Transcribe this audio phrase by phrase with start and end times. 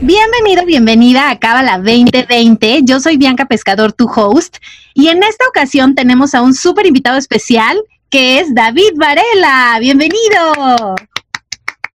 [0.00, 2.80] Bienvenido, bienvenida a Cábala 2020.
[2.82, 4.56] Yo soy Bianca Pescador, tu host,
[4.92, 9.78] y en esta ocasión tenemos a un súper invitado especial que es David Varela.
[9.80, 10.94] Bienvenido.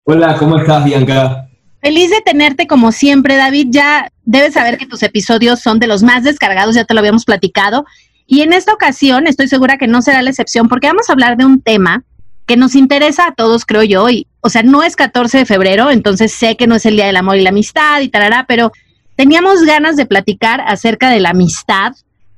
[0.03, 1.47] Hola, ¿cómo estás, Bianca?
[1.81, 3.67] Feliz de tenerte como siempre, David.
[3.69, 7.25] Ya debes saber que tus episodios son de los más descargados, ya te lo habíamos
[7.25, 7.85] platicado.
[8.27, 11.37] Y en esta ocasión estoy segura que no será la excepción porque vamos a hablar
[11.37, 12.03] de un tema
[12.45, 14.09] que nos interesa a todos, creo yo.
[14.09, 17.07] Y, o sea, no es 14 de febrero, entonces sé que no es el Día
[17.07, 18.71] del Amor y la Amistad y tarará, pero
[19.15, 21.93] teníamos ganas de platicar acerca de la amistad.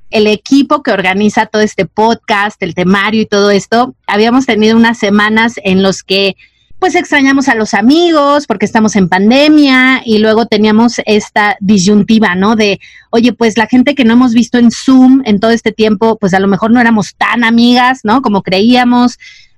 [0.09, 4.97] El equipo que organiza todo este podcast, el temario y todo esto, habíamos tenido unas
[4.97, 6.37] semanas en los que
[6.79, 12.55] pues extrañamos a los amigos porque estamos en pandemia y luego teníamos esta disyuntiva, ¿no?
[12.55, 16.17] De, oye, pues la gente que no hemos visto en Zoom en todo este tiempo,
[16.17, 18.21] pues a lo mejor no éramos tan amigas, ¿no?
[18.21, 19.17] Como creíamos,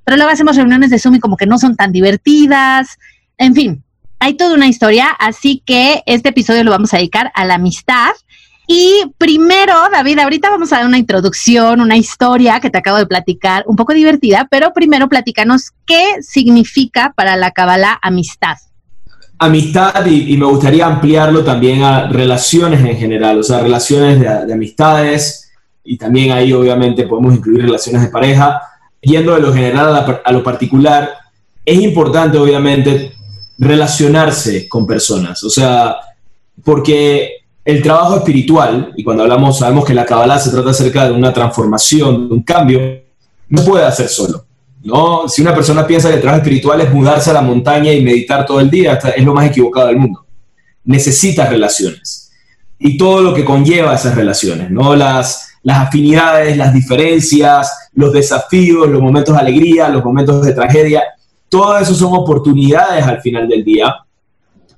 [0.09, 2.97] pero luego hacemos reuniones de Zoom y como que no son tan divertidas.
[3.37, 3.83] En fin,
[4.17, 8.09] hay toda una historia, así que este episodio lo vamos a dedicar a la amistad.
[8.65, 13.05] Y primero, David, ahorita vamos a dar una introducción, una historia que te acabo de
[13.05, 18.57] platicar, un poco divertida, pero primero platícanos qué significa para la Kabbalah amistad.
[19.37, 24.53] Amistad, y, me gustaría ampliarlo también a relaciones en general, o sea, relaciones de, de
[24.53, 25.51] amistades,
[25.83, 28.59] y también ahí obviamente podemos incluir relaciones de pareja,
[29.01, 31.11] yendo de lo general a, lo particular,
[31.65, 33.13] es importante obviamente
[33.57, 35.95] relacionarse con personas, o sea,
[36.63, 41.11] porque el trabajo espiritual, y cuando hablamos, sabemos que la Kabbalah se trata acerca de
[41.11, 43.01] una transformación, de un cambio,
[43.49, 44.45] no puede hacer solo.
[44.83, 45.27] ¿no?
[45.27, 48.45] Si una persona piensa que el trabajo espiritual es mudarse a la montaña y meditar
[48.45, 50.25] todo el día, es lo más equivocado del mundo.
[50.85, 52.31] Necesita relaciones.
[52.79, 54.95] Y todo lo que conlleva esas relaciones, ¿no?
[54.95, 61.03] Las, las afinidades, las diferencias, los desafíos, los momentos de alegría, los momentos de tragedia,
[61.49, 63.93] todo eso son oportunidades al final del día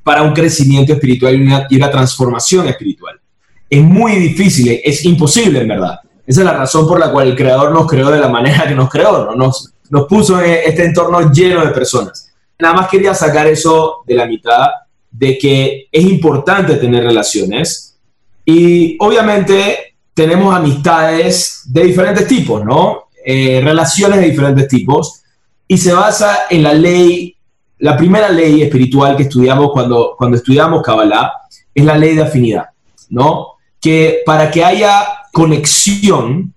[0.01, 1.35] para un crecimiento espiritual
[1.69, 3.21] y una, transformación espiritual.
[3.69, 5.99] Es muy difícil, es imposible en verdad.
[6.25, 8.73] Esa es la razón por la cual el Creador nos creó de la manera que
[8.73, 9.35] nos creó, ¿no?
[9.35, 12.33] nos, nos puso en este entorno lleno de personas.
[12.57, 14.65] Nada más quería sacar eso de la mitad,
[15.11, 17.99] de que es importante tener relaciones
[18.43, 23.10] y obviamente tenemos amistades de diferentes tipos, ¿no?
[23.25, 25.21] Eh, relaciones de diferentes tipos,
[25.67, 27.35] y se basa en la ley,
[27.79, 31.31] la primera ley espiritual que estudiamos cuando, cuando estudiamos Kabbalah,
[31.73, 32.65] es la ley de afinidad,
[33.09, 33.53] ¿no?
[33.79, 36.53] Que para que haya conexión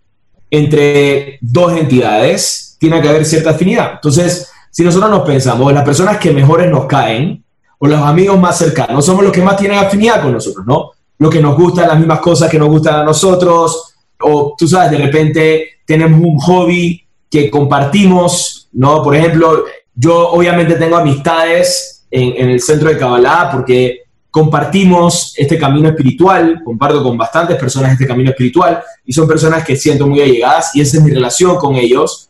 [0.50, 3.92] entre dos entidades, tiene que haber cierta afinidad.
[3.94, 7.44] Entonces, si nosotros nos pensamos, las personas que mejores nos caen,
[7.78, 10.90] o los amigos más cercanos, somos los que más tienen afinidad con nosotros, ¿no?
[11.18, 13.93] lo que nos gustan, las mismas cosas que nos gustan a nosotros,
[14.24, 19.02] o tú sabes, de repente tenemos un hobby que compartimos, ¿no?
[19.02, 19.64] Por ejemplo,
[19.94, 27.02] yo obviamente tengo amistades en, el centro de Kabbalah porque compartimos este camino espiritual, comparto
[27.02, 30.98] con bastantes personas este camino espiritual y son personas que siento muy allegadas y esa
[30.98, 32.28] es mi relación con ellos.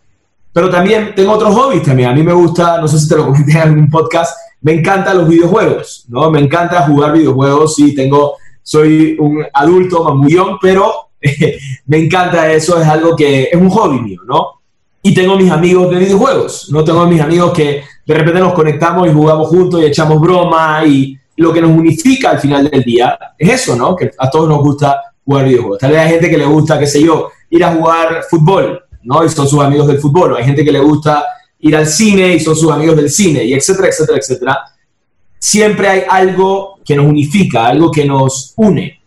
[0.53, 2.11] Pero también tengo otros hobbies también.
[2.11, 5.19] A mí me gusta, no sé si te lo comenté en algún podcast, me encantan
[5.19, 6.31] los videojuegos, ¿no?
[6.31, 11.04] Me encanta jugar videojuegos y tengo soy un adulto mamullón, pero
[11.87, 14.61] me encanta eso, es algo que es un hobby mío, ¿no?
[15.03, 16.83] Y tengo mis amigos de videojuegos, ¿no?
[16.83, 21.19] Tengo mis amigos que de repente nos conectamos y jugamos juntos y echamos broma y
[21.37, 23.95] lo que nos unifica al final del día es eso, ¿no?
[23.95, 25.79] Que a todos nos gusta jugar videojuegos.
[25.79, 29.25] Tal vez hay gente que le gusta, qué sé yo, ir a jugar fútbol, ¿no?
[29.25, 30.33] Y son sus amigos del fútbol.
[30.33, 31.25] O hay gente que le gusta
[31.61, 34.59] ir al cine y son sus amigos del cine, y etcétera, etcétera, etcétera
[35.45, 38.99] siempre hay algo que nos unifica, algo que nos une.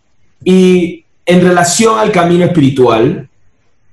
[0.43, 3.29] Y en relación al camino espiritual,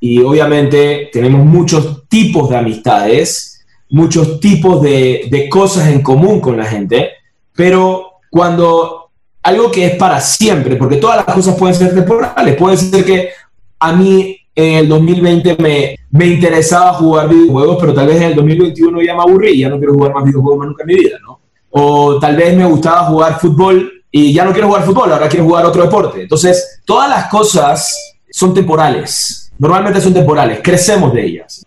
[0.01, 6.65] y obviamente tenemos muchos tipos de amistades, muchos tipos de, cosas en común con la
[6.65, 7.11] gente,
[7.55, 9.11] pero cuando
[9.43, 13.31] algo que es para siempre, porque todas las cosas pueden ser temporales, puede ser que
[13.81, 18.35] a mí en el 2020 me, me interesaba jugar videojuegos, pero tal vez en el
[18.37, 21.19] 2021 ya me aburrí, ya no quiero jugar más videojuegos más nunca en mi vida,
[21.21, 21.41] ¿no?
[21.77, 25.45] o tal vez me gustaba jugar fútbol y ya no quiero jugar fútbol, ahora quiero
[25.45, 26.23] jugar otro deporte.
[26.23, 31.67] Entonces, todas las cosas son temporales, normalmente son temporales, crecemos de ellas.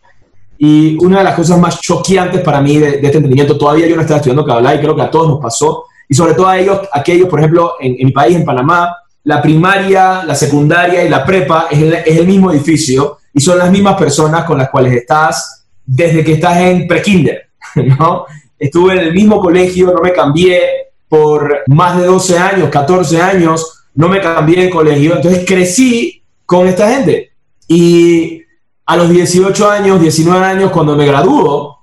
[0.57, 4.01] Y una de las cosas más choqueantes para mí de, este entendimiento, todavía yo no
[4.01, 6.79] estaba estudiando Kabbalah y creo que a todos nos pasó, y sobre todo a ellos,
[6.93, 8.95] aquellos, por ejemplo, en, mi país, en Panamá,
[9.25, 13.57] la primaria, la secundaria y la prepa es el, es el mismo edificio y son
[13.57, 17.49] las mismas personas con las cuales estás desde que estás en prekinder,
[17.99, 18.25] ¿no?
[18.57, 23.85] Estuve en el mismo colegio, no me cambié por más de 12 años, 14 años,
[23.95, 27.31] no me cambié de colegio, entonces crecí con esta gente.
[27.67, 28.41] Y
[28.85, 31.77] a los 18 años, 19 años, cuando me graduó,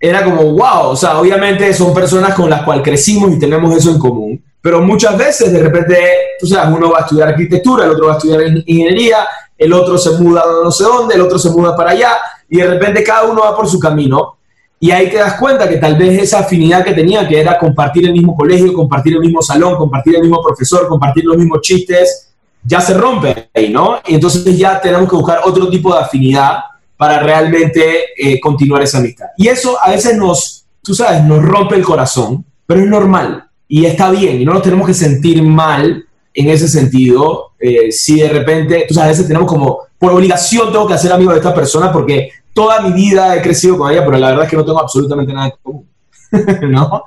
[0.00, 3.90] era como, wow, o sea, obviamente son personas con las cuales crecimos y tenemos eso
[3.90, 5.98] en común, pero muchas veces de repente,
[6.38, 9.26] tú sabes, uno va a estudiar arquitectura, el otro va a estudiar ingeniería,
[9.56, 12.12] el otro se muda no sé dónde, el otro se muda para allá,
[12.48, 14.37] y de repente cada uno va por su camino,
[14.80, 18.06] y ahí te das cuenta que tal vez esa afinidad que tenía, que era compartir
[18.06, 22.28] el mismo colegio, compartir el mismo salón, compartir el mismo profesor, compartir los mismos chistes,
[22.62, 23.98] ya se rompe ahí, ¿no?
[24.06, 26.58] Y entonces ya tenemos que buscar otro tipo de afinidad
[26.96, 29.26] para realmente eh, continuar esa amistad.
[29.36, 33.84] Y eso a veces nos, tú sabes, nos rompe el corazón, pero es normal y
[33.84, 37.52] está bien y no nos tenemos que sentir mal en ese sentido.
[37.58, 41.12] Eh, si de repente, tú sabes, a veces tenemos como, por obligación tengo que hacer
[41.12, 44.44] amigo de esta persona porque toda mi vida he crecido con ella, pero la verdad
[44.46, 45.88] es que no tengo absolutamente nada en común.
[46.68, 47.04] ¿No?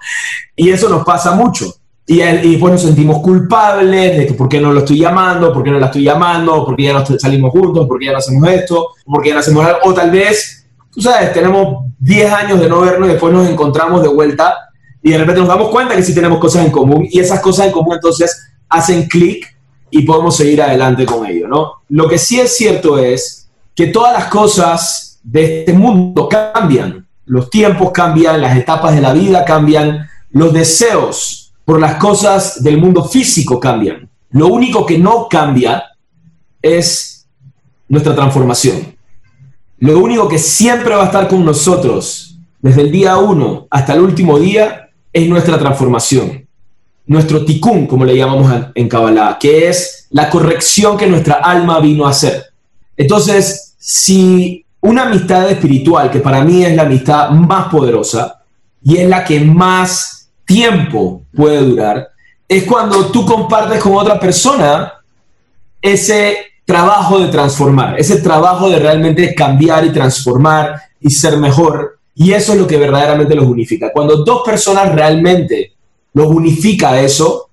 [0.55, 1.65] Y eso nos pasa mucho.
[2.07, 5.61] Y, y después nos sentimos culpables de que por qué no lo estoy llamando, por
[5.61, 8.19] qué no la estoy llamando, por qué ya no salimos juntos, por qué ya no
[8.19, 9.79] hacemos esto, por qué ya no hacemos algo.
[9.83, 14.01] O tal vez, tú sabes, tenemos 10 años de no vernos y después nos encontramos
[14.01, 14.55] de vuelta
[15.03, 17.65] y de repente nos damos cuenta que sí tenemos cosas en común y esas cosas
[17.65, 19.53] en común entonces hacen clic
[19.89, 21.73] y podemos seguir adelante con ello, ¿no?
[21.89, 27.49] Lo que sí es cierto es que todas las cosas de este mundo cambian, los
[27.49, 33.05] tiempos cambian, las etapas de la vida cambian, los deseos por las cosas del mundo
[33.05, 34.09] físico cambian.
[34.31, 35.83] Lo único que no cambia
[36.61, 37.27] es
[37.87, 38.95] nuestra transformación.
[39.79, 42.31] Lo único que siempre va a estar con nosotros
[42.61, 46.47] desde el día uno hasta el último día es nuestra transformación.
[47.07, 52.05] Nuestro tikkun, como le llamamos en Kabbalah, que es la corrección que nuestra alma vino
[52.05, 52.45] a hacer.
[52.95, 58.41] Entonces, si una amistad espiritual, que para mí es la amistad más poderosa
[58.83, 62.09] y es la que más tiempo puede durar,
[62.47, 64.93] es cuando tú compartes con otra persona
[65.81, 71.99] ese trabajo de transformar, ese trabajo de realmente cambiar y transformar y ser mejor.
[72.13, 73.91] Y eso es lo que verdaderamente los unifica.
[73.93, 75.73] Cuando dos personas realmente
[76.13, 77.49] los unifica eso,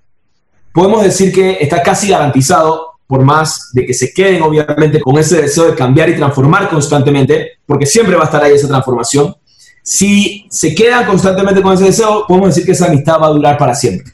[0.73, 5.41] podemos decir que está casi garantizado, por más de que se queden obviamente con ese
[5.41, 9.35] deseo de cambiar y transformar constantemente, porque siempre va a estar ahí esa transformación,
[9.83, 13.57] si se quedan constantemente con ese deseo, podemos decir que esa amistad va a durar
[13.57, 14.13] para siempre.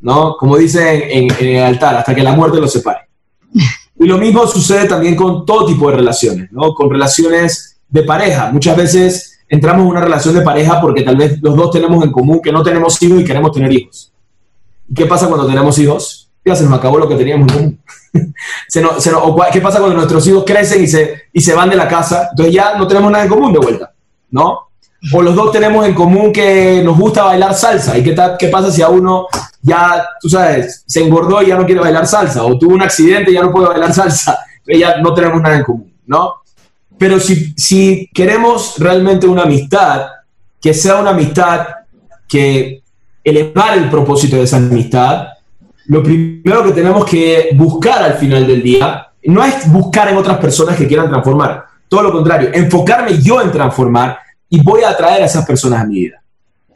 [0.00, 0.36] ¿No?
[0.36, 3.08] Como dicen en, el altar, hasta que la muerte los separe.
[4.00, 6.74] Y lo mismo sucede también con todo tipo de relaciones, ¿no?
[6.74, 8.50] Con relaciones de pareja.
[8.52, 12.12] Muchas veces entramos en una relación de pareja porque tal vez los dos tenemos en
[12.12, 14.12] común que no tenemos hijos y queremos tener hijos.
[14.94, 16.27] ¿Qué pasa cuando tenemos hijos?
[16.44, 17.84] Ya se nos acabó lo que teníamos en común.
[19.52, 22.28] ¿Qué pasa cuando nuestros hijos crecen y se, y se van de la casa?
[22.30, 23.92] Entonces ya no tenemos nada en común de vuelta,
[24.30, 24.68] ¿no?
[25.12, 27.96] o los dos tenemos en común que nos gusta bailar salsa.
[27.96, 29.28] ¿Y qué, qué pasa si a uno
[29.62, 32.44] ya, tú sabes, se engordó y ya no quiere bailar salsa?
[32.44, 34.38] O tuvo un accidente y ya no puede bailar salsa.
[34.66, 36.34] Ya no tenemos nada en común, ¿no?
[36.98, 40.08] Pero si, si queremos realmente una amistad,
[40.60, 41.68] que sea una amistad
[42.26, 42.82] que
[43.22, 45.28] elevar el propósito de esa amistad,
[45.88, 50.36] lo primero que tenemos que buscar al final del día no es buscar en otras
[50.36, 51.64] personas que quieran transformar.
[51.88, 54.18] Todo lo contrario, enfocarme yo en transformar
[54.50, 56.22] y voy a atraer a esas personas a mi vida.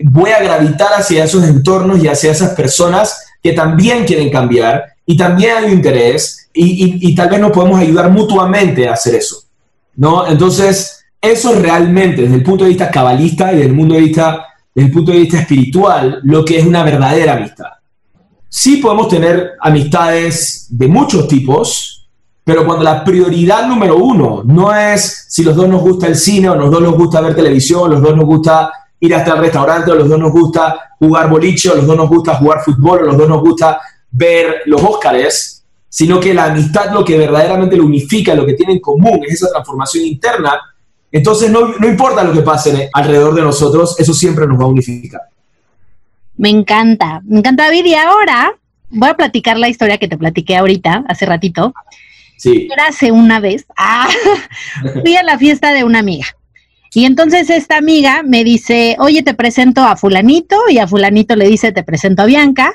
[0.01, 5.15] Voy a gravitar hacia esos entornos y hacia esas personas que también quieren cambiar y
[5.17, 9.45] también hay interés y, tal vez nos podemos ayudar mutuamente a hacer eso.
[9.97, 10.27] ¿no?
[10.27, 14.47] Entonces, eso es realmente, desde el punto de vista cabalista y desde punto de vista,
[14.75, 17.82] desde el punto de vista espiritual, lo que es una verdadera amistad.
[18.55, 22.07] Sí podemos tener amistades de muchos tipos,
[22.45, 26.51] pero cuando la prioridad número uno no es si los dos nos gusta el cine
[26.51, 29.91] o los dos nos gusta ver televisión, los dos nos gusta ir hasta el restaurante
[29.91, 33.07] o los dos nos gusta jugar boliche o los dos nos gusta jugar fútbol o
[33.07, 33.81] los dos nos gusta
[34.11, 38.75] ver los Óscares, sino que la amistad lo que verdaderamente lo unifica, lo que tiene
[38.75, 40.61] en común es esa transformación interna,
[41.11, 44.69] entonces no, no importa lo que pase alrededor de nosotros, eso siempre nos va a
[44.69, 45.32] unificar.
[46.43, 47.85] Me encanta, me encanta David.
[47.85, 48.53] Y ahora
[48.91, 51.73] voy a platicar la historia que te platiqué ahorita, hace ratito.
[52.37, 52.69] Sí.
[52.69, 53.65] Era hace una vez.
[53.77, 54.09] Ah,
[55.03, 56.27] fui a la fiesta de una amiga.
[56.93, 61.47] Y entonces esta amiga me dice, oye, te presento a fulanito, y a fulanito le
[61.47, 62.75] dice, te presento a Bianca.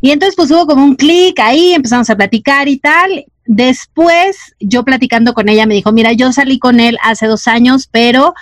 [0.00, 3.24] Y entonces pues hubo como un clic ahí, empezamos a platicar y tal.
[3.44, 7.88] Después, yo platicando con ella, me dijo, mira, yo salí con él hace dos años,
[7.90, 8.34] pero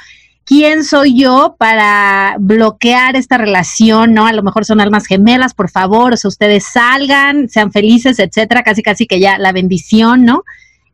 [0.49, 4.15] ¿quién soy yo para bloquear esta relación?
[4.15, 4.27] ¿No?
[4.27, 8.63] A lo mejor son almas gemelas, por favor, o sea, ustedes salgan, sean felices, etcétera,
[8.63, 10.45] casi casi que ya la bendición, ¿no?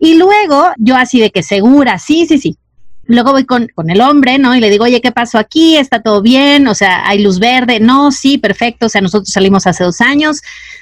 [0.00, 2.58] Y luego yo así de que segura, sí, sí, sí.
[3.06, 4.56] Luego voy con, con, el hombre, ¿no?
[4.56, 5.76] Y le digo, oye, ¿qué pasó aquí?
[5.76, 6.66] ¿Está todo bien?
[6.66, 7.78] O sea, ¿hay luz verde?
[7.78, 8.87] No, sí, perfecto.
[8.87, 10.40] O sea, nosotros salimos hace dos años,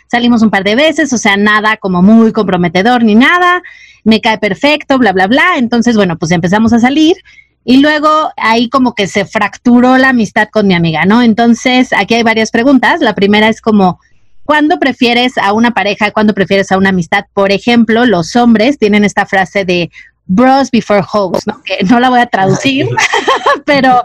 [0.08, 3.60] salimos un par de veces, o sea, nada como muy comprometedor ni nada.
[4.04, 5.56] Me cae perfecto, bla, bla, bla.
[5.56, 7.16] Entonces, bueno, pues empezamos a salir.
[7.64, 11.23] Y luego ahí como que se fracturó la amistad con mi amiga, ¿no?
[11.23, 13.00] Entonces, aquí hay varias preguntas.
[13.00, 14.00] La primera es como,
[14.45, 16.11] ¿cuándo prefieres a una pareja?
[16.11, 17.26] ¿Cuándo prefieres a una amistad?
[17.33, 19.90] Por ejemplo, los hombres tienen esta frase de
[20.26, 21.61] bros before hoes, ¿no?
[21.62, 22.88] que no la voy a traducir,
[23.66, 24.02] pero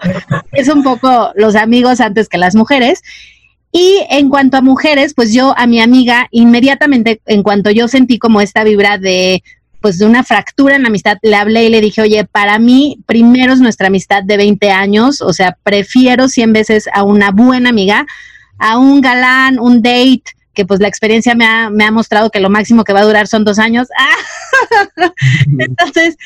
[0.52, 3.02] es un poco los amigos antes que las mujeres.
[3.72, 8.18] Y en cuanto a mujeres, pues yo a mi amiga, inmediatamente, en cuanto yo sentí
[8.18, 9.44] como esta vibra de
[9.88, 13.00] pues de una fractura en la amistad, le hablé y le dije, oye, para mí
[13.06, 17.70] primero es nuestra amistad de 20 años, o sea, prefiero 100 veces a una buena
[17.70, 18.06] amiga,
[18.58, 22.42] a un galán, un date, que pues la experiencia me ha, me ha mostrado que
[22.42, 23.88] lo máximo que va a durar son dos años.
[25.58, 26.18] Entonces,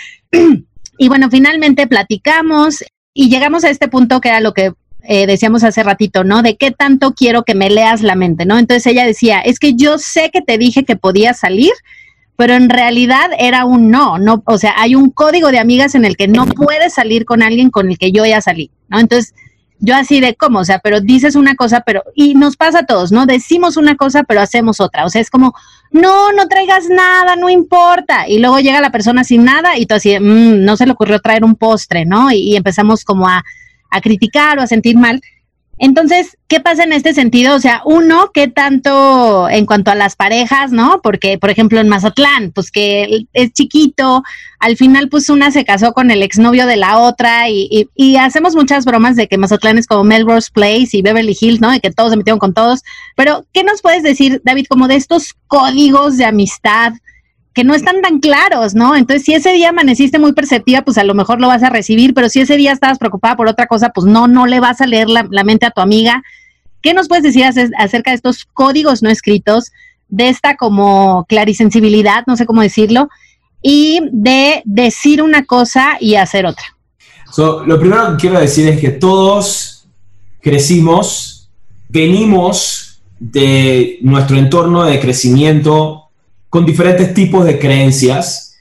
[0.98, 5.64] y bueno, finalmente platicamos y llegamos a este punto que era lo que eh, decíamos
[5.64, 6.42] hace ratito, ¿no?
[6.42, 8.58] De qué tanto quiero que me leas la mente, ¿no?
[8.58, 11.74] Entonces ella decía, es que yo sé que te dije que podías salir,
[12.42, 16.06] pero en realidad era un no, no, o sea, hay un código de amigas en
[16.06, 18.98] el que no puedes salir con alguien con el que yo ya salí, ¿no?
[18.98, 19.36] Entonces,
[19.78, 22.86] yo así de cómo, o sea, pero dices una cosa, pero, y nos pasa a
[22.88, 23.28] todos, ¿no?
[23.28, 25.54] Decimos una cosa, pero hacemos otra, o sea, es como,
[25.92, 29.94] no, no traigas nada, no importa, y luego llega la persona sin nada y tú
[29.94, 32.32] así, mmm, no se le ocurrió traer un postre, ¿no?
[32.32, 33.44] Y, y empezamos como a,
[33.92, 35.22] a criticar o a sentir mal.
[35.84, 37.56] Entonces, ¿qué pasa en este sentido?
[37.56, 41.02] O sea, uno, ¿qué tanto en cuanto a las parejas, no?
[41.02, 44.22] Porque, por ejemplo, en Mazatlán, pues que es chiquito,
[44.60, 48.56] al final, pues una se casó con el exnovio de la otra y, y, hacemos
[48.56, 51.74] muchas bromas de que Mazatlán es como Melrose Place y Beverly Hills, ¿no?
[51.74, 52.84] Y que todos se metieron con todos.
[53.16, 56.94] Pero, ¿qué nos puedes decir, David, como de estos códigos de amistad?
[57.54, 58.96] Que no están tan claros, ¿no?
[58.96, 62.14] Entonces, si ese día amaneciste muy perceptiva, pues a lo mejor lo vas a recibir,
[62.14, 64.88] pero si ese día estabas preocupada por otra cosa, pues no, no le vas a
[64.88, 66.24] leer la, mente a tu amiga.
[66.82, 67.44] ¿Qué nos puedes decir
[67.78, 69.72] acerca de estos códigos no escritos,
[70.08, 73.10] de esta como clarisensibilidad, no sé cómo decirlo,
[73.62, 76.66] y de decir una cosa y hacer otra?
[77.66, 79.88] lo primero que quiero decir es que todos
[80.42, 81.50] crecimos,
[81.88, 86.11] venimos de nuestro entorno de crecimiento
[86.52, 88.58] con diferentes tipos de creencias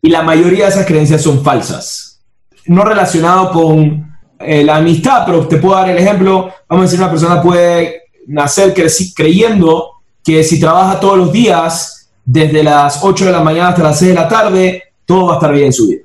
[0.00, 2.22] y la mayoría de esas creencias son falsas.
[2.66, 6.98] No relacionado con eh, la amistad, pero te puedo dar el ejemplo, vamos a decir,
[6.98, 8.72] una persona puede nacer
[9.14, 9.90] creyendo
[10.24, 14.08] que si trabaja todos los días, desde las 8 de la mañana hasta las 6
[14.08, 16.02] de la tarde, todo va a estar bien en su vida.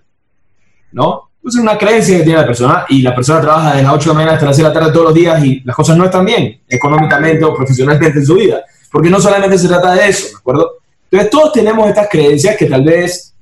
[0.91, 1.29] ¿No?
[1.41, 4.01] Pues es una creencia que tiene la persona y la persona trabaja desde las 8
[4.01, 5.95] de la mañana hasta las 6 de la tarde todos los días y las cosas
[5.95, 8.61] no están bien económicamente o profesionalmente en su vida.
[8.91, 10.78] Porque no solamente se trata de eso, ¿de acuerdo?
[11.11, 13.33] Entonces todos tenemos estas creencias que tal vez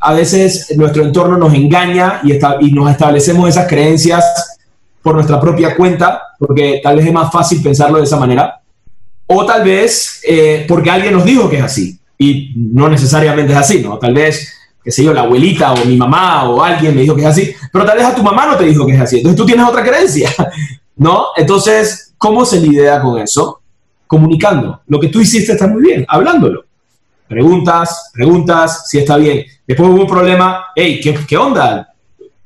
[0.00, 4.24] a veces nuestro entorno nos engaña y, nos establecemos esas creencias
[5.00, 8.60] por nuestra propia cuenta, porque tal vez es más fácil pensarlo de esa manera,
[9.26, 13.58] o tal vez eh, porque alguien nos dijo que es así, y no necesariamente es
[13.58, 13.96] así, ¿no?
[13.98, 14.52] Tal vez,
[14.82, 17.54] qué sé yo, la abuelita o mi mamá o alguien me dijo que es así,
[17.72, 19.66] pero tal vez a tu mamá no te dijo que es así, entonces tú tienes
[19.66, 20.30] otra creencia,
[20.96, 21.26] ¿no?
[21.36, 23.60] Entonces, ¿cómo se lidia con eso?
[24.08, 24.80] Comunicando.
[24.88, 26.64] Lo que tú hiciste está muy bien, hablándolo
[27.32, 29.44] preguntas, preguntas, si está bien.
[29.66, 31.92] Después hubo un problema, hey, ¿qué, qué onda?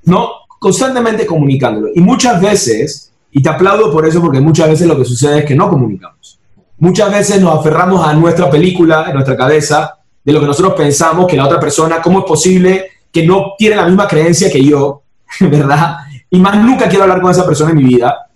[0.05, 1.89] No, constantemente comunicándolo.
[1.95, 5.45] Y muchas veces, y te aplaudo por eso, porque muchas veces lo que sucede es
[5.45, 6.39] que no comunicamos.
[6.79, 11.27] Muchas veces nos aferramos a nuestra película, en nuestra cabeza, de lo que nosotros pensamos
[11.27, 15.03] que la otra persona, ¿cómo es posible que no tiene la misma creencia que yo,
[15.41, 15.97] verdad?
[16.31, 18.29] Y más nunca quiero hablar con esa persona en mi vida.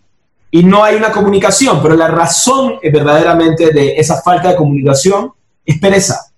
[0.50, 5.32] Y no hay una comunicación, pero la razón es verdaderamente de esa falta de comunicación
[5.64, 6.29] es pereza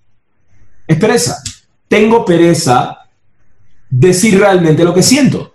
[0.93, 1.43] es pereza.
[1.89, 2.99] Tengo pereza
[3.91, 5.53] decir realmente lo que siento,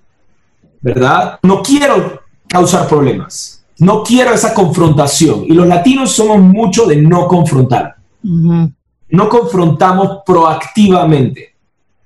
[0.82, 1.40] ¿verdad?
[1.42, 5.46] No quiero causar problemas, no quiero esa confrontación.
[5.46, 7.96] Y los latinos somos mucho de no confrontar.
[8.22, 11.56] No confrontamos proactivamente.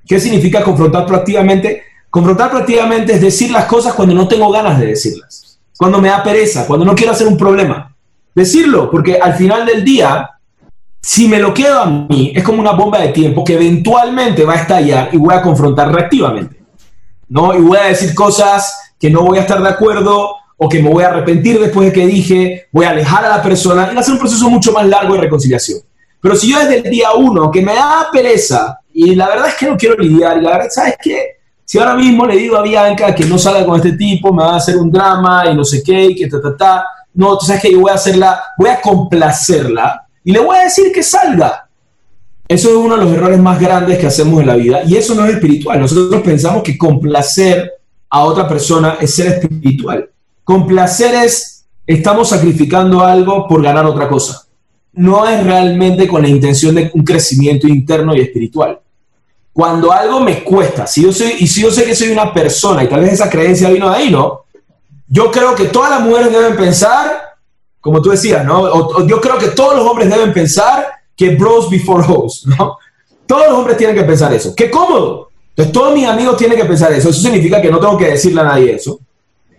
[0.08, 1.84] ¿Qué significa confrontar proactivamente?
[2.10, 6.22] Confrontar proactivamente es decir las cosas cuando no tengo ganas de decirlas, cuando me da
[6.22, 7.96] pereza, cuando no quiero hacer un problema.
[8.36, 10.30] Decirlo, porque al final del día
[11.02, 14.54] si me lo quedo a mí, es como una bomba de tiempo que eventualmente va
[14.54, 16.62] a estallar y voy a confrontar reactivamente.
[17.32, 17.56] ¿no?
[17.56, 20.90] Y voy a decir cosas que no voy a estar de acuerdo o que me
[20.90, 24.02] voy a arrepentir después de que dije, voy a alejar a la persona y va
[24.02, 25.80] a ser un proceso mucho más largo de reconciliación.
[26.20, 29.56] Pero si yo desde el día uno, que me da pereza, y la verdad es
[29.56, 31.38] que no quiero lidiar, y la verdad, ¿sabes qué?
[31.66, 34.54] Si ahora mismo le digo a Bianca que no salga con este tipo, me va
[34.54, 37.46] a hacer un drama y no sé qué, y que ta, ta, ta, no, tú
[37.46, 41.04] sabes que yo voy a hacerla, voy a complacerla, y le voy a decir que
[41.04, 41.68] salga.
[42.48, 45.16] Eso es uno de los errores más grandes que hacemos en la vida y eso
[45.16, 45.80] no es espiritual.
[45.80, 47.72] Nosotros pensamos que complacer
[48.10, 50.10] a otra persona es ser espiritual.
[50.44, 54.46] Complacer es, estamos sacrificando algo por ganar otra cosa.
[54.94, 58.80] No es realmente con la intención de un crecimiento interno y espiritual.
[59.54, 62.84] Cuando algo me cuesta, si yo soy, y si yo sé que soy una persona,
[62.84, 64.42] y tal vez esa creencia vino de ahí, ¿no?
[65.08, 67.31] Yo creo que todas las mujeres deben pensar,
[67.82, 69.06] como tú decías, ¿no?
[69.08, 72.78] yo creo que todos los hombres deben pensar que bros before hoes, ¿no?
[73.26, 74.54] Todos los hombres tienen que pensar eso.
[74.56, 75.30] ¡Qué cómodo!
[75.72, 77.10] Todos mis amigos tienen que pensar eso.
[77.10, 79.00] Eso significa que no tengo que decirle a nadie eso.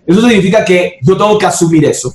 [0.06, 2.12] Eso significa que yo tengo que asumir eso.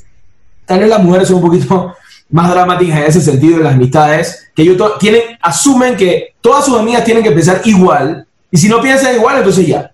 [0.66, 1.94] Tal las mujeres son un poquito
[2.30, 6.78] más dramáticas en ese sentido de las amistades, que ellos tienen, asumen que todas sus
[6.78, 9.92] amigas tienen que pensar igual, y si no piensan igual, entonces ya.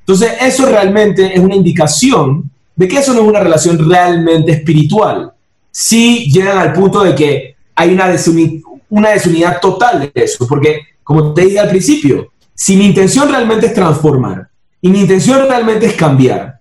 [0.00, 5.32] Entonces eso realmente es una indicación de que eso no es una relación realmente espiritual.
[5.70, 8.14] Si llegan al punto de que hay una,
[8.90, 13.66] una desunidad total de eso, porque como te dije al principio, si mi intención realmente
[13.66, 14.48] es transformar
[14.80, 16.60] y mi intención realmente es cambiar,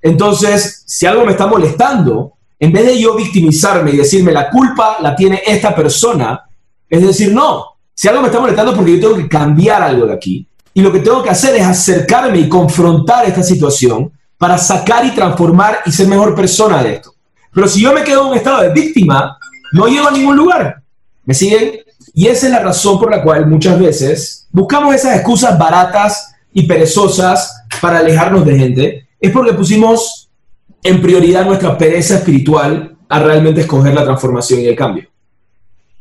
[0.00, 4.98] entonces si algo me está molestando, en vez de yo victimizarme y decirme la culpa
[5.00, 6.42] la tiene esta persona,
[6.88, 10.14] es decir, no, si algo me está molestando porque yo tengo que cambiar algo de
[10.14, 15.04] aquí y lo que tengo que hacer es acercarme y confrontar esta situación para sacar
[15.04, 17.14] y transformar y ser mejor persona de esto.
[17.52, 19.36] Pero si yo me quedo en un estado de víctima,
[19.72, 20.80] no llego a ningún lugar.
[21.24, 21.80] ¿Me siguen?
[22.14, 26.62] Y esa es la razón por la cual muchas veces buscamos esas excusas baratas y
[26.66, 29.08] perezosas para alejarnos de gente.
[29.20, 30.30] Es porque pusimos
[30.82, 35.08] en prioridad nuestra pereza espiritual a realmente escoger la transformación y el cambio.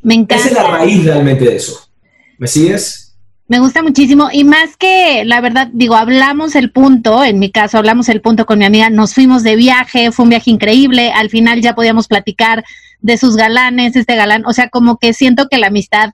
[0.02, 0.36] Me encanta.
[0.36, 1.90] Esa es la raíz realmente de eso.
[2.38, 3.07] ¿Me sigues?
[3.50, 7.78] Me gusta muchísimo y más que la verdad, digo, hablamos el punto, en mi caso
[7.78, 11.30] hablamos el punto con mi amiga, nos fuimos de viaje, fue un viaje increíble, al
[11.30, 12.66] final ya podíamos platicar
[13.00, 16.12] de sus galanes, este galán, o sea, como que siento que la amistad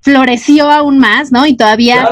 [0.00, 1.44] floreció aún más, ¿no?
[1.46, 2.08] Y todavía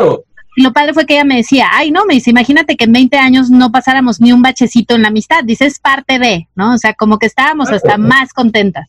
[0.57, 3.17] lo padre fue que ella me decía, ay, no, me dice, imagínate que en 20
[3.17, 6.75] años no pasáramos ni un bachecito en la amistad, dice, es parte de, ¿no?
[6.75, 8.89] O sea, como que estábamos hasta más contentas.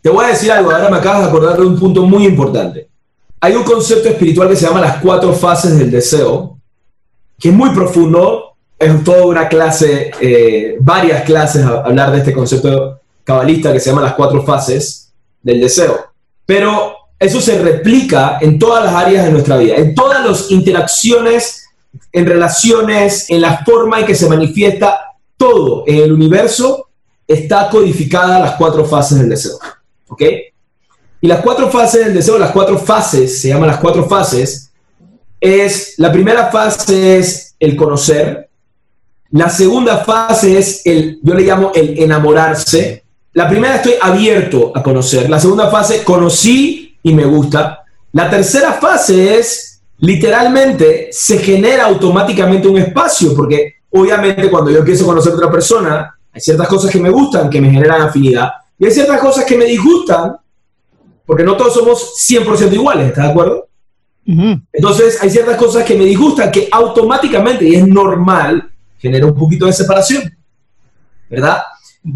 [0.00, 2.88] Te voy a decir algo, ahora me acabas de acordar de un punto muy importante.
[3.46, 6.58] Hay un concepto espiritual que se llama las cuatro fases del deseo,
[7.38, 12.32] que es muy profundo, es toda una clase, eh, varias clases a hablar de este
[12.32, 15.12] concepto cabalista que se llama las cuatro fases
[15.44, 15.96] del deseo.
[16.44, 21.68] Pero eso se replica en todas las áreas de nuestra vida, en todas las interacciones,
[22.10, 26.88] en relaciones, en la forma en que se manifiesta todo en el universo,
[27.28, 29.56] está codificada las cuatro fases del deseo.
[30.08, 30.22] ¿Ok?
[31.20, 34.70] Y las cuatro fases del deseo, las cuatro fases, se llaman las cuatro fases,
[35.40, 38.48] es, la primera fase es el conocer,
[39.30, 43.04] la segunda fase es el, yo le llamo el enamorarse,
[43.36, 45.28] la primera estoy abierto a conocer.
[45.28, 47.84] La segunda fase, conocí y me gusta.
[48.12, 55.04] La tercera fase es, literalmente, se genera automáticamente un espacio, porque obviamente cuando yo empiezo
[55.04, 58.52] a conocer a otra persona, hay ciertas cosas que me gustan, que me generan afinidad,
[58.78, 60.34] y hay ciertas cosas que me disgustan,
[61.26, 63.68] porque no todos somos 100% iguales, ¿estás de acuerdo?
[64.72, 69.66] Entonces, hay ciertas cosas que me disgustan que automáticamente, y es normal, genera un poquito
[69.66, 70.36] de separación,
[71.28, 71.62] ¿verdad?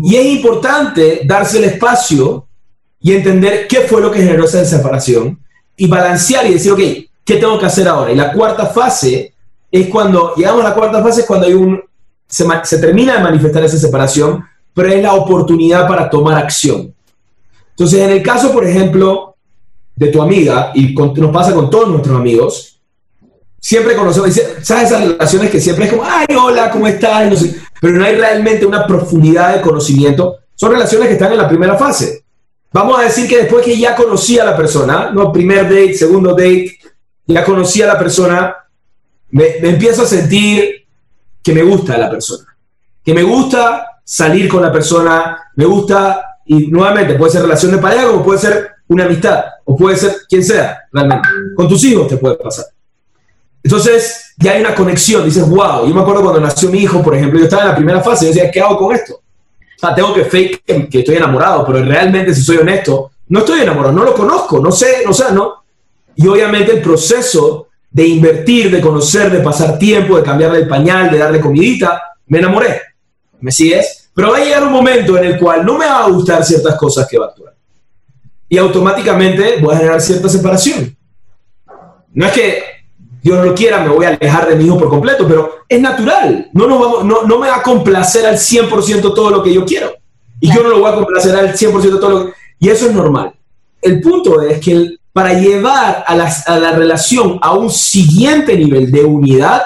[0.03, 2.47] Y es importante darse el espacio
[3.01, 5.39] y entender qué fue lo que generó esa separación
[5.77, 6.81] y balancear y decir, ok,
[7.25, 8.13] ¿qué tengo que hacer ahora?
[8.13, 9.35] Y la cuarta fase
[9.71, 11.81] es cuando, llegamos a la cuarta fase, es cuando hay un,
[12.27, 14.45] se, se termina de manifestar esa separación,
[14.75, 16.95] pero es la oportunidad para tomar acción.
[17.71, 19.37] Entonces, en el caso, por ejemplo,
[19.97, 22.81] de tu amiga, y nos pasa con todos nuestros amigos,
[23.59, 24.31] siempre conocemos,
[24.63, 27.45] ¿sabes esas relaciones que siempre es como, ay, hola, ¿cómo estás?
[27.81, 30.39] pero no hay realmente una profundidad de conocimiento.
[30.55, 32.25] Son relaciones que están en la primera fase.
[32.73, 36.31] Vamos a decir que después que ya conocí a la persona, no primer date, segundo
[36.31, 36.79] date,
[37.27, 38.55] ya conocí a la persona,
[39.31, 40.87] me, me empiezo a sentir
[41.43, 42.57] que me gusta la persona,
[43.05, 47.79] que me gusta salir con la persona, me gusta, y nuevamente puede ser relación de
[47.79, 51.29] pareja, como puede ser una amistad, o puede ser quien sea, realmente.
[51.55, 52.65] Con tus hijos te puede pasar.
[53.63, 57.15] Entonces, ya hay una conexión, dices, wow, yo me acuerdo cuando nació mi hijo, por
[57.15, 59.15] ejemplo, yo estaba en la primera fase, yo decía, ¿qué hago con esto?
[59.15, 63.61] O sea, tengo que fake que, estoy enamorado, pero realmente, si soy honesto, no estoy
[63.61, 65.63] enamorado, no lo conozco, no sé, no sé, ¿no?
[66.17, 71.13] Y obviamente el proceso de invertir, de conocer, de pasar tiempo, de cambiarle el pañal,
[71.13, 72.83] de darle comidita, me enamoré.
[73.39, 74.00] ¿Me sigues?
[74.15, 76.77] Pero va a llegar un momento en el cual no me va a gustar ciertas
[76.77, 77.55] cosas que va a actuar.
[78.49, 80.97] Y automáticamente voy a generar cierta separación.
[82.13, 82.63] No es que
[83.23, 85.81] Dios no lo quiera, me voy a alejar de mi hijo por completo, pero es
[85.81, 86.51] natural.
[86.53, 87.03] No,
[87.39, 89.93] me va a complacer al 100% todo lo que yo quiero.
[90.41, 92.33] Y yo no lo voy a complacer al 100% todo lo que...
[92.59, 93.33] Y eso es normal.
[93.81, 99.63] El punto es que para llevar a la relación a un siguiente nivel de unidad,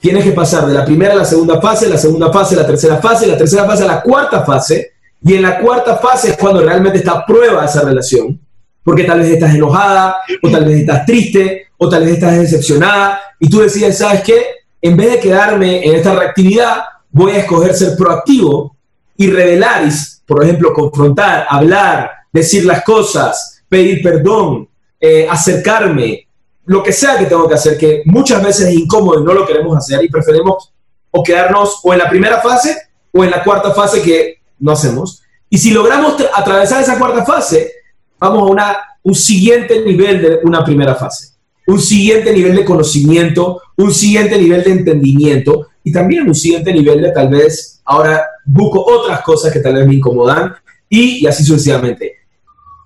[0.00, 2.66] tienes que pasar de la primera a la segunda fase, la segunda fase a la
[2.66, 6.36] tercera fase, la tercera fase a la cuarta fase, y en la cuarta fase es
[6.36, 8.40] cuando realmente está a prueba esa relación,
[8.84, 13.20] porque tal vez estás enojada, o tal vez estás triste, o tal vez estás decepcionada,
[13.40, 14.42] y tú decides, ¿sabes qué?
[14.80, 18.76] En vez de quedarme en esta reactividad, voy a escoger ser proactivo
[19.16, 19.82] y revelar,
[20.24, 24.68] por ejemplo, confrontar, hablar, decir las cosas, pedir perdón,
[25.00, 26.27] eh, acercarme,
[26.68, 29.46] lo que sea que tengo que hacer, que muchas veces es incómodo y no lo
[29.46, 30.70] queremos hacer y preferimos
[31.10, 32.76] o quedarnos o en la primera fase
[33.10, 35.22] o en la cuarta fase que no hacemos.
[35.48, 37.72] Y si logramos atravesar esa cuarta fase,
[38.18, 41.30] vamos a una, un siguiente nivel de una primera fase,
[41.66, 47.00] un siguiente nivel de conocimiento, un siguiente nivel de entendimiento y también un siguiente nivel
[47.00, 50.54] de tal vez ahora busco otras cosas que tal vez me incomodan
[50.86, 52.16] y, y así sucesivamente.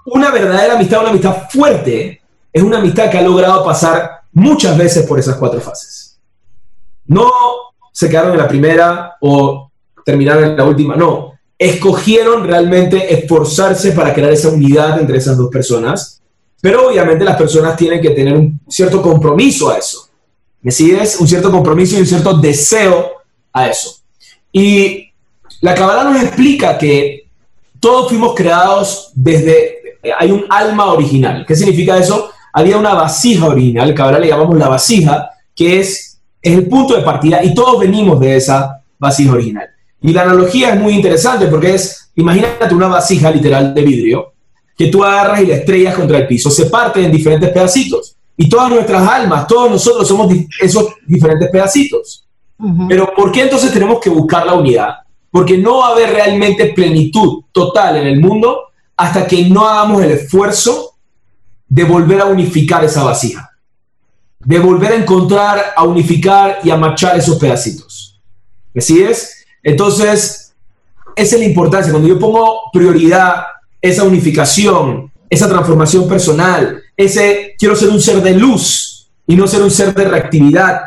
[0.07, 2.22] Una verdadera amistad, una amistad fuerte,
[2.53, 6.19] es una amistad que ha logrado pasar muchas veces por esas cuatro fases.
[7.07, 7.31] No
[7.93, 9.71] se quedaron en la primera o
[10.05, 11.33] terminaron en la última, no.
[11.59, 16.21] Escogieron realmente esforzarse para crear esa unidad entre esas dos personas,
[16.61, 20.09] pero obviamente las personas tienen que tener un cierto compromiso a eso.
[20.61, 21.19] ¿Me sigues?
[21.21, 23.13] Un cierto compromiso y un cierto deseo
[23.53, 23.97] a eso.
[24.53, 25.13] Y
[25.61, 27.29] la Kabbalah nos explica que
[27.81, 31.45] todos fuimos creados desde, hay un alma original.
[31.47, 32.31] ¿Qué significa eso?
[32.53, 36.09] Había una vasija original, que ahora le llamamos la vasija, que es,
[36.43, 39.69] el punto de partida y todos venimos de esa vasija original.
[40.01, 44.33] Y la analogía es muy interesante porque es, imagínate una vasija literal de vidrio
[44.77, 48.17] que tú agarras y la estrellas contra el piso, se parte en diferentes pedacitos.
[48.37, 52.25] Y todas nuestras almas, todos nosotros somos esos diferentes pedacitos.
[52.89, 54.95] Pero ¿por qué entonces tenemos que buscar la unidad?
[55.31, 58.59] Porque no va a haber realmente plenitud total en el mundo
[58.97, 60.92] hasta que no hagamos el esfuerzo
[61.73, 63.51] de volver a unificar esa vasija,
[64.41, 68.21] de volver a encontrar, a unificar y a marchar esos pedacitos.
[68.77, 69.47] ¿Así es?
[69.63, 70.55] Entonces,
[71.17, 71.91] esa es la importancia.
[71.91, 73.45] Cuando yo pongo prioridad,
[73.81, 79.63] esa unificación, esa transformación personal, ese quiero ser un ser de luz y no ser
[79.63, 80.83] un ser de reactividad,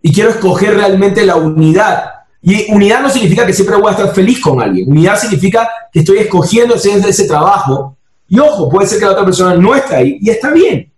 [0.00, 2.12] y quiero escoger realmente la unidad.
[2.40, 4.90] Y unidad no significa que siempre voy a estar feliz con alguien.
[4.90, 7.98] Unidad significa que estoy escogiendo ese, ese trabajo
[8.30, 10.90] y ojo, puede ser que la otra persona no esté ahí y está bien.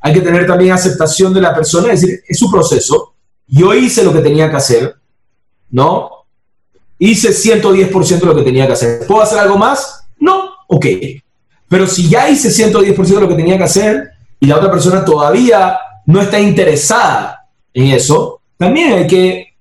[0.00, 3.14] Hay que tener también aceptación de la persona, es decir, es su proceso.
[3.46, 4.94] Yo hice lo que tenía que hacer,
[5.70, 6.10] ¿no?
[6.98, 9.06] Hice 110% de lo que tenía que hacer.
[9.06, 10.04] ¿Puedo hacer algo más?
[10.20, 10.86] No, ok.
[11.68, 15.02] Pero si ya hice 110% de lo que tenía que hacer y la otra persona
[15.06, 19.54] todavía no está interesada en eso, también hay que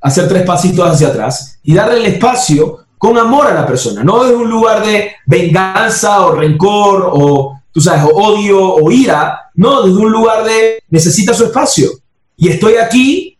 [0.00, 4.24] hacer tres pasitos hacia atrás y darle el espacio con amor a la persona, no
[4.24, 9.98] desde un lugar de venganza o rencor o, tú sabes, odio o ira, no, desde
[9.98, 11.90] un lugar de necesita su espacio
[12.34, 13.36] y estoy aquí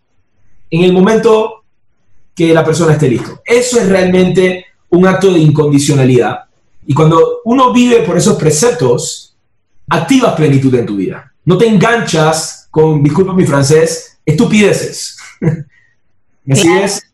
[0.69, 1.65] en el momento
[2.35, 3.41] que la persona esté listo.
[3.43, 6.41] Eso es realmente un acto de incondicionalidad.
[6.87, 9.35] Y cuando uno vive por esos preceptos,
[9.89, 11.33] activas plenitud en tu vida.
[11.47, 15.17] No te enganchas con, disculpa mi francés, estupideces.
[16.45, 17.14] ¿Me sigues?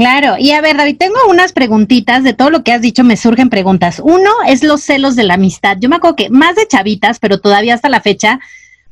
[0.00, 3.18] Claro, y a ver, David, tengo unas preguntitas de todo lo que has dicho, me
[3.18, 4.00] surgen preguntas.
[4.02, 5.76] Uno es los celos de la amistad.
[5.78, 8.40] Yo me acuerdo que más de chavitas, pero todavía hasta la fecha,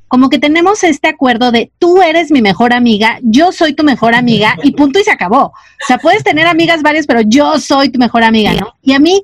[0.07, 4.15] como que tenemos este acuerdo de tú eres mi mejor amiga, yo soy tu mejor
[4.15, 5.45] amiga y punto y se acabó.
[5.45, 8.75] O sea, puedes tener amigas varias, pero yo soy tu mejor amiga, ¿no?
[8.83, 9.23] Y a mí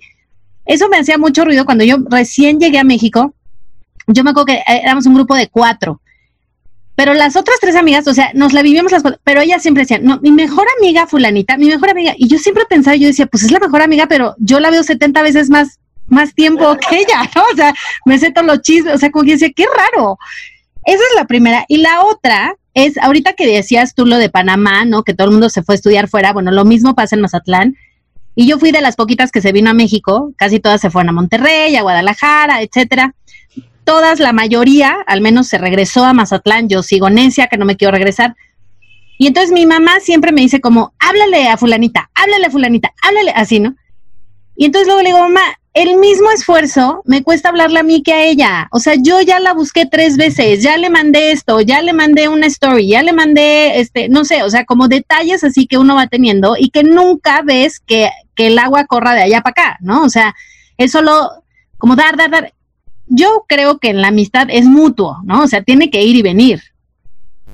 [0.64, 3.34] eso me hacía mucho ruido cuando yo recién llegué a México.
[4.06, 6.00] Yo me acuerdo que éramos un grupo de cuatro
[6.96, 9.82] pero las otras tres amigas, o sea, nos la vivíamos las cuatro, pero ellas siempre
[9.82, 13.26] decían, no, mi mejor amiga fulanita, mi mejor amiga, y yo siempre pensaba, yo decía,
[13.26, 16.98] pues es la mejor amiga, pero yo la veo 70 veces más, más tiempo que
[16.98, 17.42] ella, ¿no?
[17.52, 20.18] O sea, me sé todos los chismes, o sea, como que decía, qué raro.
[20.84, 21.64] Esa es la primera.
[21.66, 25.02] Y la otra es, ahorita que decías tú lo de Panamá, ¿no?
[25.02, 27.76] Que todo el mundo se fue a estudiar fuera, bueno, lo mismo pasa en Mazatlán.
[28.36, 31.08] Y yo fui de las poquitas que se vino a México, casi todas se fueron
[31.08, 33.14] a Monterrey, a Guadalajara, etcétera
[33.84, 37.76] todas, la mayoría, al menos se regresó a Mazatlán, yo sigo necia, que no me
[37.76, 38.34] quiero regresar.
[39.18, 43.30] Y entonces mi mamá siempre me dice como, háblale a fulanita, háblale a fulanita, háblale
[43.30, 43.76] así, ¿no?
[44.56, 45.42] Y entonces luego le digo, mamá,
[45.74, 48.68] el mismo esfuerzo me cuesta hablarle a mí que a ella.
[48.70, 52.28] O sea, yo ya la busqué tres veces, ya le mandé esto, ya le mandé
[52.28, 55.96] una story, ya le mandé, este, no sé, o sea, como detalles así que uno
[55.96, 59.78] va teniendo y que nunca ves que, que el agua corra de allá para acá,
[59.80, 60.04] ¿no?
[60.04, 60.34] O sea,
[60.76, 61.42] es solo
[61.78, 62.54] como dar, dar, dar
[63.06, 65.42] yo creo que la amistad es mutuo, ¿no?
[65.42, 66.60] O sea, tiene que ir y venir.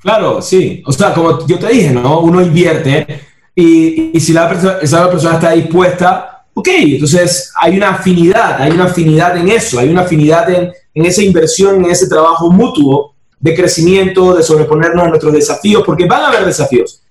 [0.00, 0.82] Claro, sí.
[0.86, 2.20] O sea, como yo te dije, ¿no?
[2.20, 3.20] Uno invierte
[3.54, 8.84] y, si la persona, esa persona está dispuesta, ok, entonces hay una afinidad, hay una
[8.84, 14.34] afinidad en eso, hay una afinidad en esa inversión, en ese trabajo mutuo de crecimiento,
[14.34, 17.02] de sobreponernos a nuestros desafíos, porque van a haber desafíos.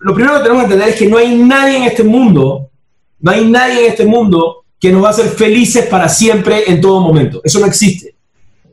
[0.00, 2.70] Lo primero que tenemos que entender es que no hay nadie en este mundo,
[3.20, 6.80] no hay nadie en este mundo que nos va a hacer felices para siempre en
[6.80, 7.40] todo momento.
[7.44, 8.14] Eso no existe.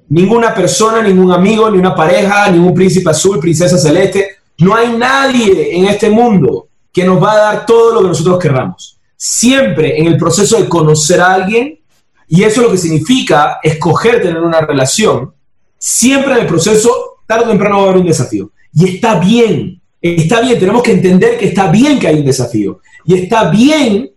[0.09, 5.75] Ninguna persona, ningún amigo, ni una pareja, ningún príncipe azul, princesa celeste, no hay nadie
[5.75, 8.97] en este mundo que nos va a dar todo lo que nosotros querramos.
[9.15, 11.79] Siempre en el proceso de conocer a alguien,
[12.27, 15.33] y eso lo que significa escoger tener una relación,
[15.77, 18.51] siempre en el proceso, tarde o temprano va a haber un desafío.
[18.73, 22.79] Y está bien, está bien, tenemos que entender que está bien que hay un desafío.
[23.05, 24.10] Y está bien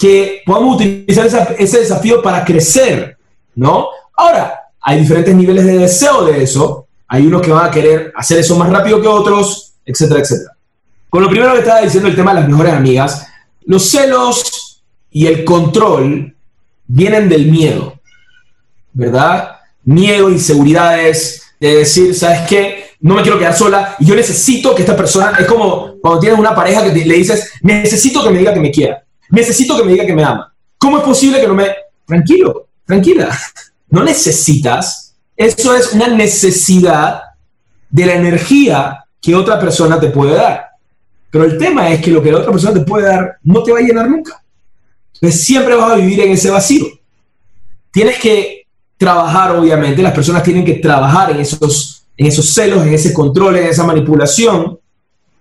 [0.00, 3.18] que podamos utilizar ese desafío para crecer,
[3.54, 3.88] ¿no?
[4.16, 6.86] Ahora, hay diferentes niveles de deseo de eso.
[7.06, 10.52] Hay unos que van a querer hacer eso más rápido que otros, etcétera, etcétera.
[11.10, 13.26] Con lo primero que estaba diciendo el tema de las mejores amigas,
[13.66, 16.34] los celos y el control
[16.86, 18.00] vienen del miedo,
[18.94, 19.56] ¿verdad?
[19.84, 22.84] Miedo, inseguridades, de decir, ¿sabes qué?
[23.00, 26.38] No me quiero quedar sola y yo necesito que esta persona, es como cuando tienes
[26.38, 29.92] una pareja que le dices, necesito que me diga que me quiera, necesito que me
[29.92, 30.52] diga que me ama.
[30.78, 31.68] ¿Cómo es posible que no me...
[32.06, 33.38] Tranquilo, tranquila,
[33.88, 37.22] no necesitas, eso es una necesidad
[37.88, 40.70] de la energía que otra persona te puede dar.
[41.30, 43.72] Pero el tema es que lo que la otra persona te puede dar no te
[43.72, 44.42] va a llenar nunca.
[45.14, 46.86] Entonces siempre vas a vivir en ese vacío.
[47.92, 48.66] Tienes que
[48.96, 52.04] trabajar, obviamente, las personas tienen que trabajar en esos,
[52.52, 54.78] celos, en ese control, en esa manipulación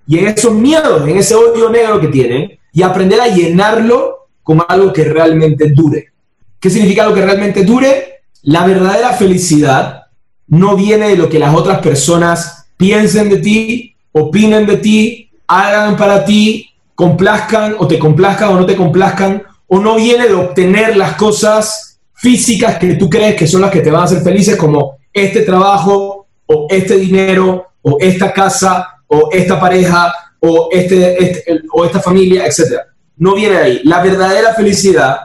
[0.07, 4.61] y en esos miedos, en ese odio negro que tienen y aprender a llenarlo con
[4.67, 6.11] algo que realmente dure.
[6.59, 8.21] ¿Qué significa algo que realmente dure?
[8.43, 10.03] La verdadera felicidad
[10.47, 15.95] no viene de lo que las otras personas piensen de ti, opinen de ti, hagan
[15.95, 20.97] para ti, complazcan o te complazcan o no te complazcan, o no viene de obtener
[20.97, 24.57] las cosas físicas que tú crees que son las que te van a hacer felices,
[24.57, 31.61] como este trabajo, o este dinero, o esta casa, o esta pareja, o, este, este
[31.71, 32.81] o esta familia, etc.
[33.17, 33.81] No viene de ahí.
[33.83, 35.17] La verdadera felicidad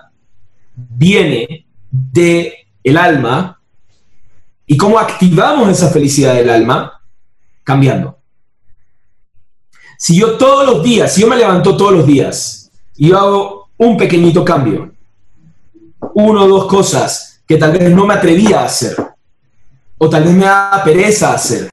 [0.74, 3.60] viene de el alma
[4.66, 7.00] y cómo activamos esa felicidad del alma
[7.62, 8.18] cambiando.
[9.98, 13.70] Si yo todos los días, si yo me levanto todos los días y yo hago
[13.76, 14.92] un pequeñito cambio,
[16.14, 18.96] uno o dos cosas que tal vez no me atrevía a hacer,
[19.98, 21.70] o tal vez me daba pereza hacer,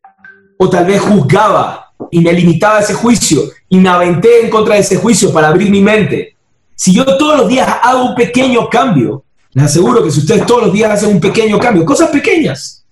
[0.58, 4.76] o tal vez juzgaba y me limitaba a ese juicio y me aventé en contra
[4.76, 6.36] de ese juicio para abrir mi mente.
[6.76, 10.64] Si yo todos los días hago un pequeño cambio, les aseguro que si ustedes todos
[10.64, 12.86] los días hacen un pequeño cambio, cosas pequeñas,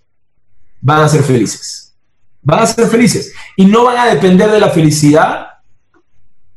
[0.82, 1.93] van a ser felices.
[2.41, 3.34] Van a ser felices.
[3.58, 5.49] Y no van a depender de la felicidad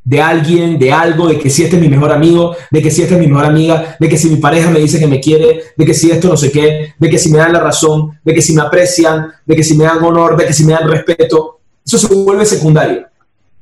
[0.04, 3.02] de alguien, de algo, de que si este es mi mejor amigo, de que si
[3.02, 5.62] esta es mi mejor amiga, de que si mi pareja me dice que me quiere,
[5.76, 8.34] de que si esto no sé qué, de que si me dan la razón, de
[8.34, 10.88] que si me aprecian, de que si me dan honor, de que si me dan
[10.88, 11.60] respeto.
[11.84, 13.06] Eso se vuelve secundario.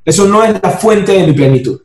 [0.05, 1.81] Eso no es la fuente de mi plenitud.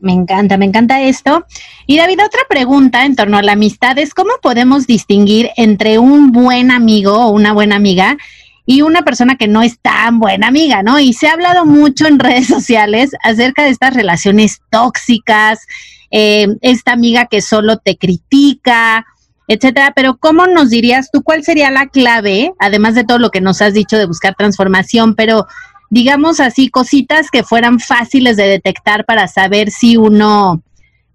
[0.00, 1.44] Me encanta, me encanta esto.
[1.86, 6.30] Y David, otra pregunta en torno a la amistad es cómo podemos distinguir entre un
[6.30, 8.16] buen amigo o una buena amiga
[8.64, 11.00] y una persona que no es tan buena amiga, ¿no?
[11.00, 15.66] Y se ha hablado mucho en redes sociales acerca de estas relaciones tóxicas,
[16.10, 19.06] eh, esta amiga que solo te critica,
[19.48, 19.92] etcétera.
[19.96, 23.60] Pero ¿cómo nos dirías tú cuál sería la clave, además de todo lo que nos
[23.60, 25.46] has dicho de buscar transformación, pero
[25.90, 30.62] digamos así, cositas que fueran fáciles de detectar para saber si uno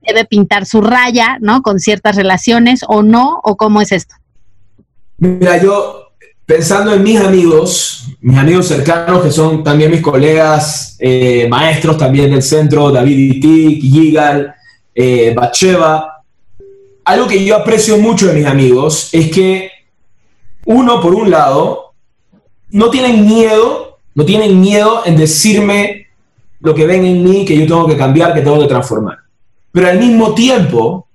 [0.02, 1.62] debe pintar su raya, ¿no?
[1.62, 4.16] Con ciertas relaciones o no, o cómo es esto.
[5.18, 6.10] Mira, yo
[6.46, 12.32] pensando en mis amigos, mis amigos cercanos, que son también mis colegas, eh, maestros también
[12.32, 14.54] del centro, David Itik, Yigal,
[14.94, 16.13] eh, Bacheva,
[17.06, 19.72] algo que yo aprecio mucho de mis amigos es que
[20.66, 21.94] uno, por un lado,
[22.70, 26.08] no tienen miedo no tienen miedo en decirme
[26.60, 29.18] lo que ven en mí, que yo tengo que cambiar, que tengo que transformar.
[29.72, 31.08] Pero al mismo tiempo,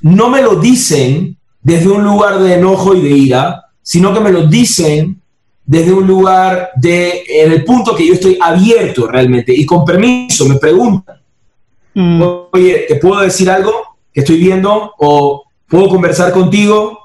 [0.00, 4.32] no me lo dicen desde un lugar de enojo y de ira, sino que me
[4.32, 5.20] lo dicen
[5.64, 10.48] desde un lugar de, en el punto que yo estoy abierto realmente y con permiso,
[10.48, 11.20] me preguntan,
[11.94, 12.22] mm.
[12.50, 13.72] oye, ¿te puedo decir algo
[14.12, 14.94] que estoy viendo?
[14.98, 16.98] ¿O puedo conversar contigo?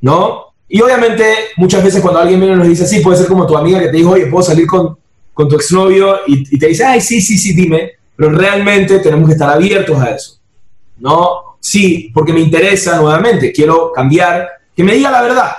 [0.00, 0.46] ¿No?
[0.68, 1.24] Y obviamente,
[1.56, 3.88] muchas veces cuando alguien viene y nos dice, sí, puede ser como tu amiga que
[3.88, 4.96] te dijo, oye, puedo salir con,
[5.34, 9.28] con tu exnovio y, y te dice, ay, sí, sí, sí, dime, pero realmente tenemos
[9.28, 10.38] que estar abiertos a eso.
[10.98, 15.50] No, sí, porque me interesa nuevamente, quiero cambiar, que me diga la verdad.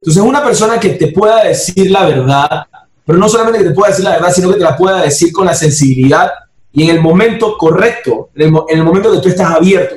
[0.00, 2.66] Entonces, una persona que te pueda decir la verdad,
[3.04, 5.32] pero no solamente que te pueda decir la verdad, sino que te la pueda decir
[5.32, 6.30] con la sensibilidad
[6.72, 9.96] y en el momento correcto, en el, momento que tú estás abierto.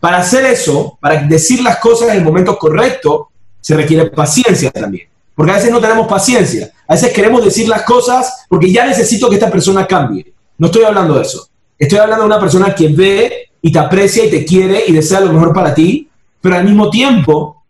[0.00, 3.30] Para hacer eso, para decir las cosas en el momento correcto,
[3.60, 5.08] se requiere paciencia también.
[5.34, 6.70] Porque a veces no tenemos paciencia.
[6.86, 10.32] A veces queremos decir las cosas porque ya necesito que esta persona cambie.
[10.56, 11.48] No estoy hablando de eso.
[11.78, 15.20] Estoy hablando de una persona que ve y te aprecia y te quiere y desea
[15.20, 16.08] lo mejor para ti,
[16.40, 17.64] pero al mismo tiempo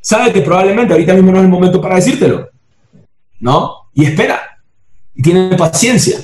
[0.00, 2.48] sabe que probablemente ahorita mismo no es el momento para decírtelo.
[3.40, 3.88] ¿No?
[3.94, 4.40] Y espera.
[5.14, 6.18] Y tiene paciencia.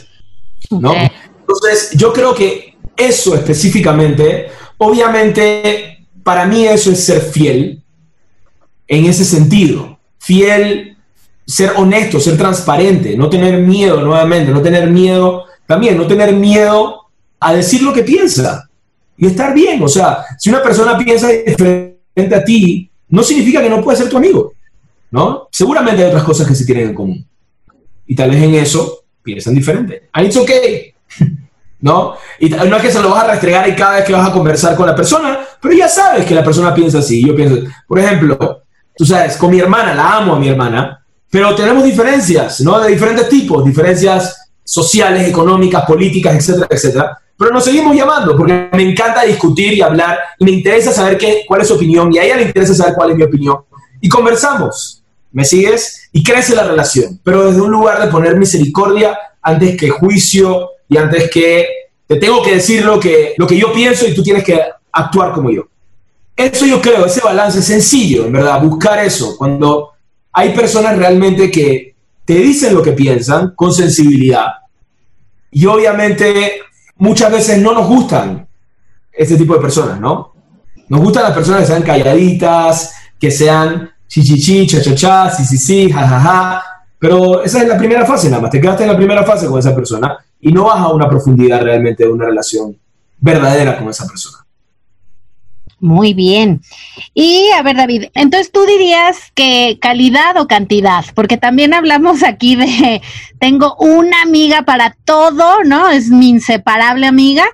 [0.70, 0.94] ¿No?
[1.40, 7.82] Entonces, yo creo que eso específicamente, obviamente, para mí eso es ser fiel
[8.86, 9.98] en ese sentido.
[10.18, 10.96] Fiel,
[11.46, 17.06] ser honesto, ser transparente, no tener miedo nuevamente, no tener miedo, también no tener miedo
[17.40, 18.68] a decir lo que piensa
[19.16, 19.82] y estar bien.
[19.82, 24.08] O sea, si una persona piensa diferente a ti, no significa que no puede ser
[24.08, 24.52] tu amigo,
[25.10, 25.48] ¿no?
[25.50, 27.26] Seguramente hay otras cosas que se tienen en común.
[28.06, 30.08] Y tal vez en eso piensan diferente.
[30.12, 30.94] And it's okay.
[31.82, 32.14] ¿no?
[32.38, 34.32] Y no es que se lo vas a restregar y cada vez que vas a
[34.32, 37.26] conversar con la persona, pero ya sabes que la persona piensa así.
[37.26, 38.62] Yo pienso, por ejemplo,
[38.96, 42.78] tú sabes, con mi hermana, la amo a mi hermana, pero tenemos diferencias, ¿no?
[42.80, 47.18] De diferentes tipos, diferencias sociales, económicas, políticas, etcétera, etcétera.
[47.36, 51.44] Pero nos seguimos llamando porque me encanta discutir y hablar y me interesa saber qué,
[51.48, 53.56] cuál es su opinión y a ella le interesa saber cuál es mi opinión.
[54.00, 56.08] Y conversamos, ¿me sigues?
[56.12, 60.98] Y crece la relación, pero desde un lugar de poner misericordia antes que juicio, y
[60.98, 61.66] antes que
[62.06, 64.60] te tengo que decir lo que, lo que yo pienso y tú tienes que
[64.92, 65.62] actuar como yo.
[66.36, 69.34] Eso yo creo, ese balance es sencillo, en verdad, buscar eso.
[69.38, 69.92] Cuando
[70.32, 71.94] hay personas realmente que
[72.26, 74.48] te dicen lo que piensan con sensibilidad
[75.50, 76.60] y obviamente
[76.96, 78.46] muchas veces no nos gustan
[79.10, 80.34] este tipo de personas, ¿no?
[80.88, 85.56] Nos gustan las personas que sean calladitas, que sean chichichi, cha cha cha, sí sí
[85.56, 86.62] sí, ja ja ja,
[86.98, 89.58] pero esa es la primera fase nada más, te quedaste en la primera fase con
[89.58, 92.76] esa persona y no vas a una profundidad realmente de una relación
[93.18, 94.38] verdadera con esa persona.
[95.78, 96.60] Muy bien.
[97.14, 102.56] Y a ver, David, entonces tú dirías que calidad o cantidad, porque también hablamos aquí
[102.56, 103.02] de
[103.40, 105.88] tengo una amiga para todo, ¿no?
[105.88, 107.44] Es mi inseparable amiga,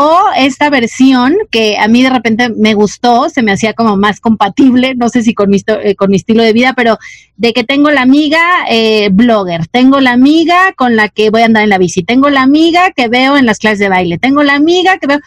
[0.00, 4.20] o esta versión que a mí de repente me gustó, se me hacía como más
[4.20, 6.98] compatible, no sé si con mi, eh, con mi estilo de vida, pero
[7.36, 8.38] de que tengo la amiga
[8.70, 12.30] eh, blogger, tengo la amiga con la que voy a andar en la bici, tengo
[12.30, 15.18] la amiga que veo en las clases de baile, tengo la amiga que veo,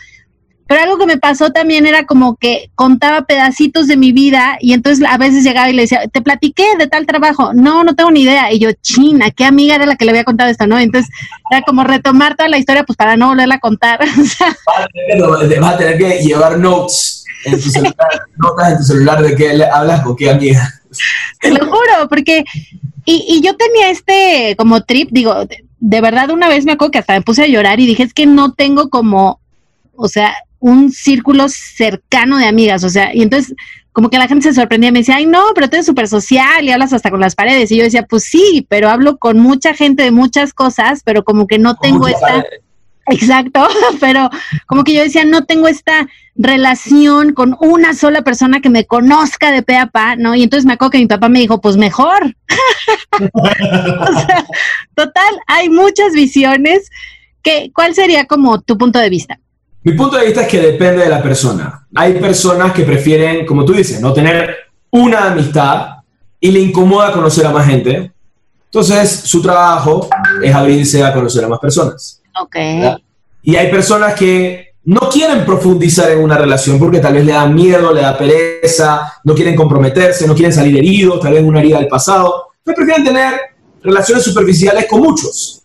[0.71, 4.71] pero algo que me pasó también era como que contaba pedacitos de mi vida y
[4.71, 7.51] entonces a veces llegaba y le decía, te platiqué de tal trabajo.
[7.53, 8.53] No, no tengo ni idea.
[8.53, 10.67] Y yo, china, ¿qué amiga era la que le había contado esto?
[10.67, 10.79] ¿No?
[10.79, 11.13] Entonces
[11.51, 13.99] era como retomar toda la historia pues para no volverla a contar.
[15.59, 17.95] vas, a tener que, llevar notes en tu celular,
[18.37, 20.73] notas en tu celular de qué hablas con qué amiga.
[21.41, 22.45] Te lo juro, porque,
[23.03, 26.91] y, y yo tenía este como trip, digo, de, de verdad una vez me acuerdo
[26.91, 29.41] que hasta me puse a llorar y dije, es que no tengo como,
[29.97, 33.53] o sea, un círculo cercano de amigas, o sea, y entonces
[33.93, 36.07] como que la gente se sorprendía, y me decía, ay, no, pero tú eres súper
[36.07, 37.71] social y hablas hasta con las paredes.
[37.71, 41.45] Y yo decía, pues sí, pero hablo con mucha gente de muchas cosas, pero como
[41.45, 42.45] que no tengo esta...
[43.07, 43.67] Exacto,
[43.99, 44.29] pero
[44.67, 49.51] como que yo decía, no tengo esta relación con una sola persona que me conozca
[49.51, 50.35] de pe a pa, ¿no?
[50.35, 52.35] Y entonces me acuerdo que mi papá me dijo, pues mejor.
[53.33, 54.45] o sea,
[54.95, 56.89] total, hay muchas visiones.
[57.43, 59.39] que ¿Cuál sería como tu punto de vista?
[59.83, 61.87] Mi punto de vista es que depende de la persona.
[61.95, 64.55] Hay personas que prefieren, como tú dices, no tener
[64.91, 65.87] una amistad
[66.39, 68.11] y le incomoda conocer a más gente.
[68.65, 70.07] Entonces, su trabajo
[70.41, 72.21] es abrirse a conocer a más personas.
[72.39, 72.55] Ok.
[73.43, 77.47] Y hay personas que no quieren profundizar en una relación porque tal vez le da
[77.47, 81.79] miedo, le da pereza, no quieren comprometerse, no quieren salir heridos, tal vez una herida
[81.79, 82.51] del pasado.
[82.59, 83.39] Entonces prefieren tener
[83.83, 85.63] relaciones superficiales con muchos.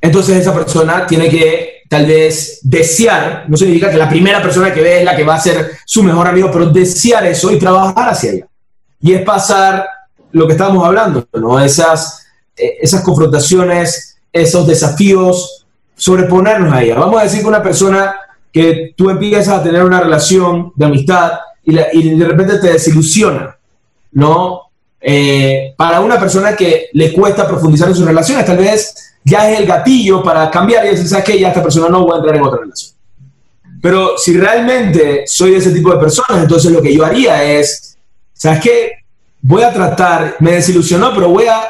[0.00, 4.80] Entonces esa persona tiene que tal vez desear, no significa que la primera persona que
[4.80, 8.08] ve es la que va a ser su mejor amigo, pero desear eso y trabajar
[8.08, 8.46] hacia ella.
[8.98, 9.86] Y es pasar
[10.30, 11.60] lo que estábamos hablando, ¿no?
[11.60, 12.26] Esas,
[12.56, 16.94] eh, esas confrontaciones, esos desafíos, sobreponernos a ella.
[16.94, 18.16] Vamos a decir que una persona
[18.50, 23.54] que tú empiezas a tener una relación de amistad y, de repente te desilusiona,
[24.12, 24.62] ¿no?
[24.98, 29.60] Eh, para una persona que le cuesta profundizar en sus relaciones, tal vez ya es
[29.60, 31.38] el gatillo para cambiar y decir, ¿sabes qué?
[31.38, 32.92] Ya esta persona no va a entrar en otra relación.
[33.80, 37.98] Pero si realmente soy de ese tipo de personas, entonces lo que yo haría es,
[38.32, 38.92] ¿sabes qué?
[39.40, 41.62] Voy a tratar, me desilusionó, pero voy a,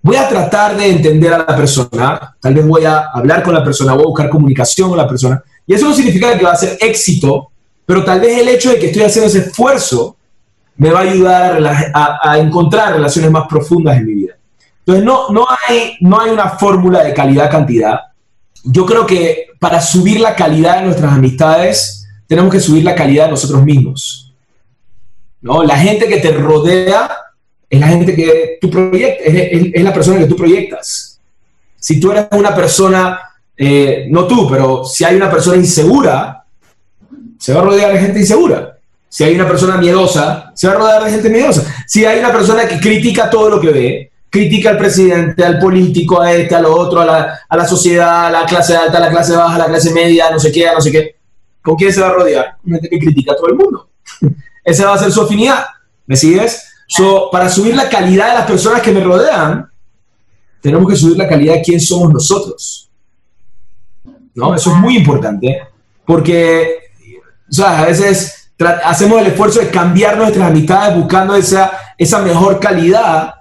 [0.00, 3.64] voy a tratar de entender a la persona, tal vez voy a hablar con la
[3.64, 5.42] persona, voy a buscar comunicación con la persona.
[5.66, 7.50] Y eso no significa que va a ser éxito,
[7.84, 10.16] pero tal vez el hecho de que estoy haciendo ese esfuerzo
[10.76, 14.27] me va a ayudar a, a encontrar relaciones más profundas en mi vida.
[14.88, 18.00] Entonces, no, no, hay, no hay una fórmula de calidad-cantidad.
[18.64, 23.26] yo creo que para subir la calidad de nuestras amistades, tenemos que subir la calidad
[23.26, 24.32] de nosotros mismos.
[25.42, 25.62] ¿no?
[25.62, 27.10] La gente que te rodea
[27.68, 31.20] es la gente que tú proyectas, es, la persona que tú proyectas.
[31.76, 33.20] Si tú eres una persona,
[33.58, 36.44] eh, no tú, pero si hay una persona insegura,
[37.38, 38.78] se va a rodear de gente insegura.
[39.06, 41.84] Si hay una persona miedosa, se va a rodear de gente miedosa.
[41.86, 46.20] Si hay una persona que critica todo lo que ve, critica al presidente, al político,
[46.20, 49.00] a este, a lo otro, a la, a la sociedad, a la clase alta, a
[49.00, 51.16] la clase baja, a la clase media, no sé qué, no sé qué.
[51.62, 52.56] ¿Con quién se va a rodear?
[52.64, 53.88] Gente que critica a todo el mundo.
[54.64, 55.66] Esa va a ser su afinidad.
[56.06, 56.64] ¿Me sigues?
[56.86, 59.70] So, para subir la calidad de las personas que me rodean,
[60.60, 62.90] tenemos que subir la calidad de quién somos nosotros.
[64.34, 64.54] ¿No?
[64.54, 65.62] Eso es muy importante.
[66.06, 66.78] Porque,
[67.50, 68.50] o sea, a veces
[68.84, 73.34] hacemos el esfuerzo de cambiar nuestras amistades buscando esa, esa mejor calidad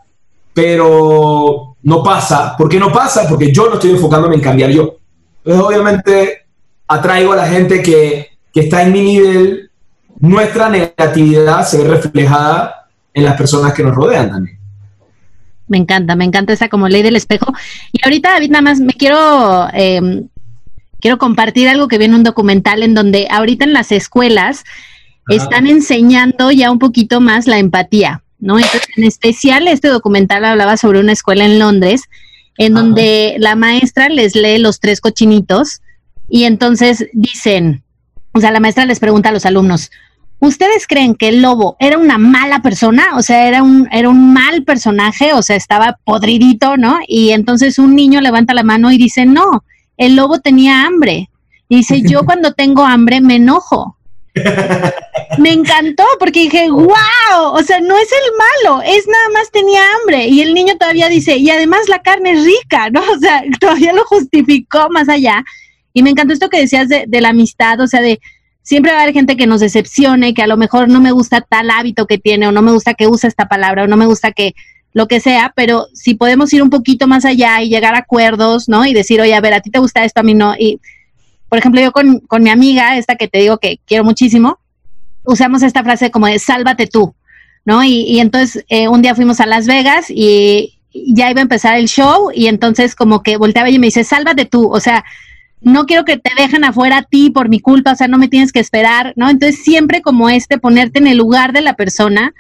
[0.57, 2.57] pero no pasa.
[2.57, 3.27] ¿Por qué no pasa?
[3.29, 4.97] Porque yo no estoy enfocándome en cambiar yo.
[5.45, 6.47] Entonces, obviamente,
[6.87, 9.69] atraigo a la gente que, que está en mi nivel.
[10.19, 14.57] Nuestra negatividad se ve reflejada en las personas que nos rodean también.
[15.67, 17.53] Me encanta, me encanta esa como ley del espejo.
[17.91, 20.27] Y ahorita, David, nada más me quiero, em,
[20.99, 24.63] quiero compartir algo que viene en un documental en donde ahorita en las escuelas
[25.29, 28.23] están enseñando ya un poquito más la empatía.
[28.39, 28.57] ¿No?
[28.57, 32.03] Entonces, en especial, este documental hablaba sobre una escuela en Londres,
[32.57, 35.81] en donde la maestra les lee los tres cochinitos
[36.29, 37.83] y entonces dicen,
[38.33, 39.91] o sea, la maestra les pregunta a los alumnos,
[40.39, 43.15] ¿ustedes creen que el lobo era una mala persona?
[43.15, 46.97] O sea, era un, era un mal personaje, o sea, estaba podridito, ¿no?
[47.07, 49.63] Y entonces un niño levanta la mano y dice, no,
[49.97, 51.29] el lobo tenía hambre.
[51.69, 53.96] Y dice, yo cuando tengo hambre me enojo
[55.37, 59.81] me encantó porque dije, wow, o sea, no es el malo, es nada más tenía
[59.95, 60.27] hambre.
[60.27, 63.01] Y el niño todavía dice, y además la carne es rica, ¿no?
[63.11, 65.43] O sea, todavía lo justificó más allá.
[65.93, 68.19] Y me encantó esto que decías de, de la amistad, o sea, de
[68.61, 71.41] siempre va a haber gente que nos decepcione, que a lo mejor no me gusta
[71.41, 74.05] tal hábito que tiene, o no me gusta que use esta palabra, o no me
[74.05, 74.53] gusta que
[74.93, 78.67] lo que sea, pero si podemos ir un poquito más allá y llegar a acuerdos,
[78.67, 78.85] ¿no?
[78.85, 80.55] Y decir, oye, a ver, a ti te gusta esto, a mí no.
[80.57, 80.81] Y
[81.49, 84.59] por ejemplo, yo con, mi amiga, esta que te digo que quiero muchísimo,
[85.23, 87.15] usamos esta frase como de sálvate tú,
[87.65, 87.83] ¿no?
[87.83, 91.87] Y, entonces eh, un día fuimos a Las Vegas y ya iba a empezar el
[91.87, 95.03] show y entonces como que volteaba y me dice, sálvate tú, o sea,
[95.61, 98.27] no quiero que te dejen afuera a ti por mi culpa, o sea, no me
[98.27, 99.29] tienes que esperar, ¿no?
[99.29, 102.33] Entonces siempre como este, ponerte en el lugar de la persona,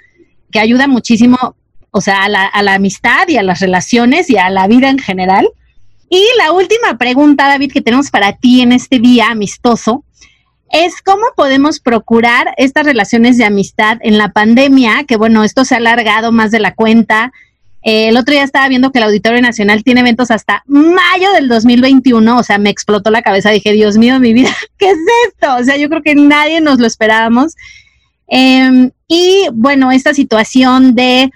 [0.51, 1.55] que ayuda muchísimo,
[1.91, 4.89] o sea, a la, a la amistad y a las relaciones y a la vida
[4.89, 5.47] en general.
[6.09, 10.03] Y la última pregunta, David, que tenemos para ti en este día amistoso,
[10.71, 15.75] es cómo podemos procurar estas relaciones de amistad en la pandemia, que bueno, esto se
[15.75, 17.31] ha alargado más de la cuenta.
[17.83, 21.47] Eh, el otro día estaba viendo que el Auditorio Nacional tiene eventos hasta mayo del
[21.47, 24.97] 2021, o sea, me explotó la cabeza, dije, Dios mío, mi vida, ¿qué es
[25.27, 25.55] esto?
[25.55, 27.55] O sea, yo creo que nadie nos lo esperábamos.
[28.27, 31.31] Em, y bueno, esta situación de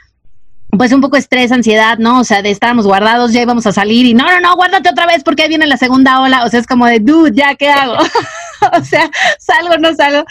[0.78, 2.20] pues un poco estrés, ansiedad, ¿no?
[2.20, 5.06] O sea, de estábamos guardados, ya íbamos a salir y no, no, no, guárdate otra
[5.06, 6.46] vez porque ahí viene la segunda ola.
[6.46, 7.96] O sea, es como de, dude, ¿ya qué hago?
[8.80, 10.26] o sea, salgo, no salgo.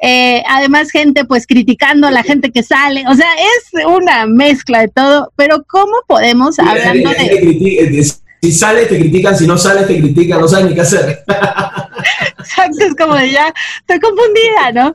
[0.00, 3.04] Eh, además, gente pues criticando a la gente que sale.
[3.08, 8.04] O sea, es una mezcla de todo, pero ¿cómo podemos, hablando de...
[8.40, 11.24] Si sales, te critican, si no sales, te critican, no saben ni qué hacer.
[12.38, 14.94] Exacto, es como de ya, estoy confundida, ¿no?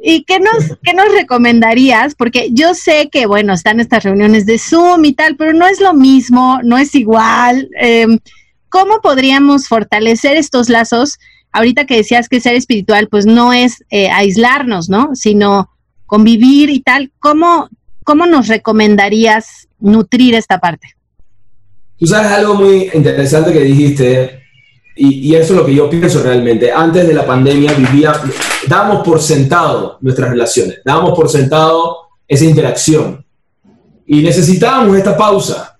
[0.00, 2.14] ¿Y qué nos, qué nos recomendarías?
[2.14, 5.80] Porque yo sé que, bueno, están estas reuniones de Zoom y tal, pero no es
[5.80, 7.68] lo mismo, no es igual.
[7.80, 8.18] Em,
[8.68, 11.18] ¿Cómo podríamos fortalecer estos lazos?
[11.52, 15.14] Ahorita que decías que ser espiritual, pues no es eh, aislarnos, ¿no?
[15.14, 15.70] Sino
[16.06, 17.10] convivir y tal.
[17.18, 17.68] ¿Cómo,
[18.04, 20.94] ¿Cómo nos recomendarías nutrir esta parte?
[21.98, 24.37] Tú sabes algo muy interesante que dijiste,
[25.00, 26.72] y, eso es lo que yo pienso realmente.
[26.72, 28.12] Antes de la pandemia vivía,
[28.66, 33.24] dábamos por sentado nuestras relaciones, dábamos por sentado esa interacción.
[34.06, 35.78] Y necesitábamos esta pausa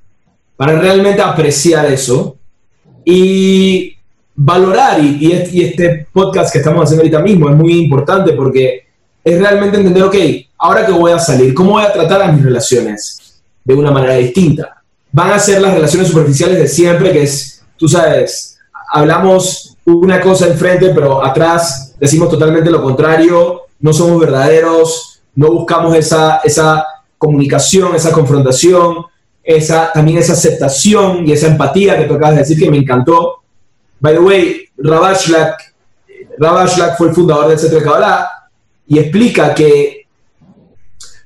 [0.57, 2.37] para realmente apreciar eso
[3.05, 3.97] y
[4.37, 5.03] valorar.
[5.03, 8.87] Y, y, este podcast que estamos haciendo ahorita mismo es muy importante porque
[9.25, 10.17] es realmente entender, ok,
[10.59, 14.15] ahora que voy a salir, ¿cómo voy a tratar a mis relaciones de una manera
[14.15, 14.81] distinta?
[15.11, 18.58] Van a ser las relaciones superficiales de siempre, que es, tú sabes,
[18.93, 25.95] hablamos una cosa enfrente, pero atrás decimos totalmente lo contrario, no somos verdaderos, no buscamos
[25.95, 26.85] esa, esa
[27.17, 29.07] comunicación, esa confrontación,
[29.43, 33.43] esa, también esa aceptación y esa empatía que tú acabas de decir que me encantó.
[34.01, 35.75] By the way, Ravashlak,
[36.39, 38.29] Ravashlak fue el fundador del Centro de Kabbalah
[38.87, 40.07] y explica que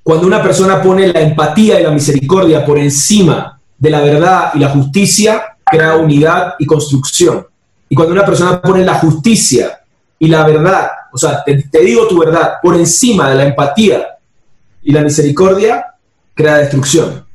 [0.03, 4.59] cuando una persona pone la empatía y la misericordia por encima de la verdad y
[4.59, 7.47] la justicia, crea unidad y construcción.
[7.93, 9.83] Y cuando una persona pone la justicia
[10.19, 14.17] y la verdad, o sea, te, digo tu verdad, por encima de la empatía
[14.83, 15.89] y la misericordia,
[16.33, 17.27] crea destrucción.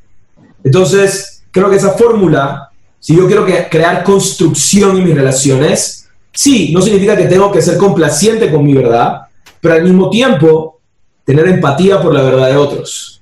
[0.63, 6.71] Entonces, creo que esa fórmula, si yo quiero que, crear construcción en mis relaciones, sí,
[6.73, 9.27] no significa que tengo que ser complaciente con mi verdad,
[9.61, 10.79] pero al mismo tiempo
[11.23, 13.21] tener empatía por la verdad de otros,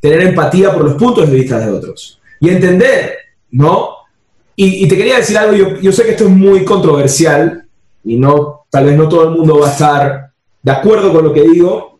[0.00, 3.16] tener empatía por los puntos de vista de otros y entender,
[3.52, 4.03] ¿no?
[4.56, 7.64] Y, te quería decir algo, yo, yo sé que esto es muy controversial
[8.04, 10.30] y no, tal vez no todo el mundo va a estar
[10.62, 11.98] de acuerdo con lo que digo,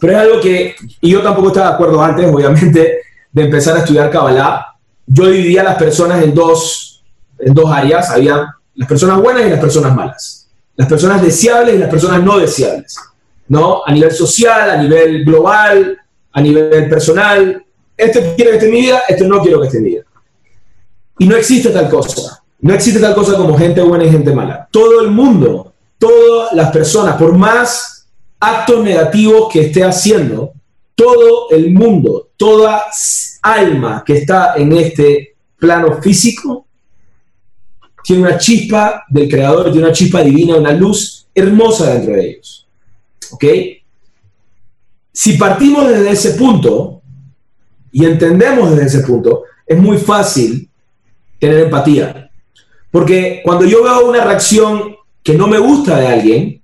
[0.00, 2.98] pero es algo que, y yo tampoco estaba de acuerdo antes, obviamente,
[3.32, 4.76] de empezar a estudiar Kabbalah.
[5.06, 7.02] Yo dividía a las personas en dos,
[7.38, 11.78] en dos áreas, había las personas buenas y las personas malas, las personas deseables y
[11.78, 12.96] las personas no deseables,
[13.48, 13.82] ¿no?
[13.84, 15.98] A nivel social, a nivel global,
[16.32, 17.64] a nivel personal.
[17.96, 20.03] Este quiere que esté en mi vida, este no quiero que esté en mi vida.
[21.18, 22.42] Y no existe tal cosa.
[22.60, 24.68] No existe tal cosa como gente buena y gente mala.
[24.70, 28.06] Todo el mundo, todas las personas, por más
[28.40, 30.52] actos negativos que esté haciendo,
[30.94, 32.84] todo el mundo, toda
[33.42, 36.66] alma que está en este plano físico,
[38.02, 42.66] tiene una chispa del Creador, tiene una chispa divina, una luz hermosa dentro de ellos.
[43.32, 43.44] ¿Ok?
[45.12, 47.00] Si partimos desde ese punto
[47.92, 50.68] y entendemos desde ese punto, es muy fácil
[51.38, 52.30] tener empatía.
[52.90, 56.62] Porque cuando yo veo una reacción que no me gusta de alguien,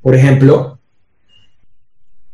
[0.00, 0.78] por ejemplo,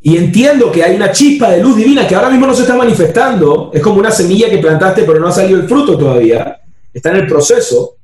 [0.00, 2.76] y entiendo que hay una chispa de luz divina que ahora mismo no se está
[2.76, 6.60] manifestando, es como una semilla que plantaste pero no ha salido el fruto todavía,
[6.92, 7.96] está en el proceso,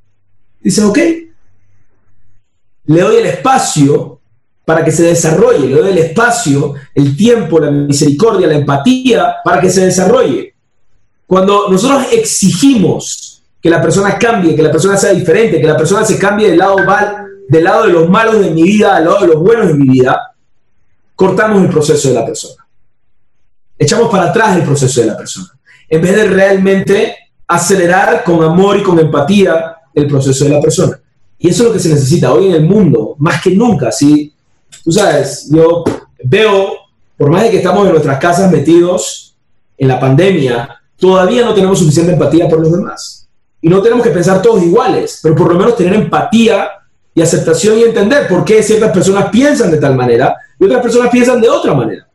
[0.60, 0.98] dice, ok,
[2.86, 4.20] le doy el espacio
[4.64, 9.60] para que se desarrolle, le doy el espacio, el tiempo, la misericordia, la empatía para
[9.60, 10.53] que se desarrolle.
[11.34, 16.04] Cuando nosotros exigimos que la persona cambie, que la persona sea diferente, que la persona
[16.04, 19.22] se cambie del lado mal, del lado de los malos de mi vida al lado
[19.22, 20.32] de los buenos de mi vida,
[21.16, 22.64] cortamos el proceso de la persona.
[23.76, 25.48] Echamos para atrás el proceso de la persona.
[25.88, 27.16] En vez de realmente
[27.48, 31.00] acelerar con amor y con empatía el proceso de la persona.
[31.36, 33.90] Y eso es lo que se necesita hoy en el mundo, más que nunca.
[33.90, 34.32] Si
[34.84, 35.82] tú sabes, yo
[36.22, 36.74] veo,
[37.18, 39.34] por más de que estamos en nuestras casas metidos
[39.76, 43.28] en la pandemia, todavía no tenemos suficiente empatía por los demás.
[43.60, 46.68] Y no tenemos que pensar todos iguales, pero por lo menos tener empatía
[47.14, 51.10] y aceptación y entender por qué ciertas personas piensan de tal manera y otras personas
[51.10, 52.08] piensan de otra manera.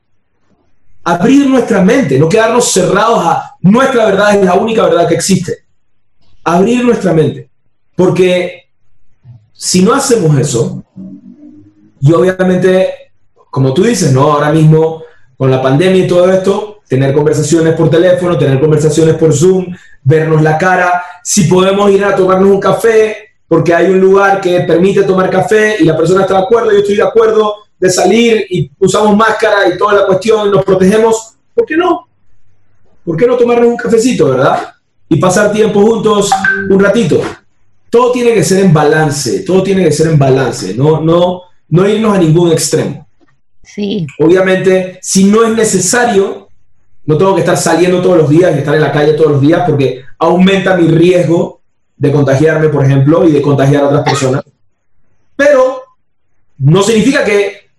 [1.04, 5.66] Abrir nuestra mente, no quedarnos cerrados a nuestra verdad es la única verdad que existe.
[6.44, 7.50] Abrir nuestra mente.
[7.96, 8.70] Porque
[9.54, 10.84] si no hacemos eso,
[12.02, 13.12] y obviamente,
[13.50, 14.32] como tú dices, ¿no?
[14.32, 15.04] Ahora mismo,
[15.38, 19.68] con la pandemia y todo esto, tener conversaciones por teléfono, tener conversaciones por Zoom,
[20.04, 24.62] vernos la cara, si podemos ir a tomarnos un café, porque hay un lugar que
[24.62, 28.46] permite tomar café y la persona está de acuerdo, yo estoy de acuerdo de salir
[28.50, 32.08] y usamos máscara y toda la cuestión, nos protegemos, ¿por qué no?
[33.06, 34.74] ¿Por qué no tomarnos un cafecito, verdad?
[35.08, 36.32] Y pasar tiempo juntos
[36.70, 37.22] un ratito.
[37.90, 41.88] Todo tiene que ser en balance, todo tiene que ser en balance, no, no, no
[41.88, 43.08] irnos a ningún extremo.
[43.64, 44.08] Sí.
[44.20, 46.49] Obviamente, si no es necesario,
[47.10, 49.42] no tengo que estar saliendo todos los días y estar en la calle todos los
[49.42, 51.60] días porque aumenta mi riesgo
[51.98, 54.44] de contagiarme, por ejemplo, y de contagiar a otras personas.
[55.36, 55.82] Pero
[56.60, 57.72] no significa que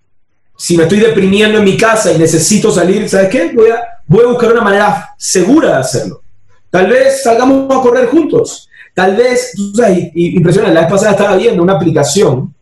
[0.57, 3.53] si me estoy deprimiendo en mi casa y necesito salir, ¿sabes qué?
[3.53, 6.21] Voy a, buscar una manera segura de hacerlo.
[6.69, 8.67] Tal vez salgamos a correr juntos.
[8.93, 12.53] Tal vez, tú sabes, impresionante, la vez pasada estaba viendo una aplicación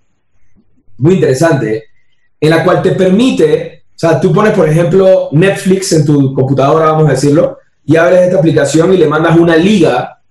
[0.99, 1.85] muy interesante
[2.39, 7.09] en la cual te permite, sea, tú pones, por ejemplo, Netflix en tu computadora, vamos
[7.09, 10.21] a decirlo, y abres esta aplicación y le mandas una liga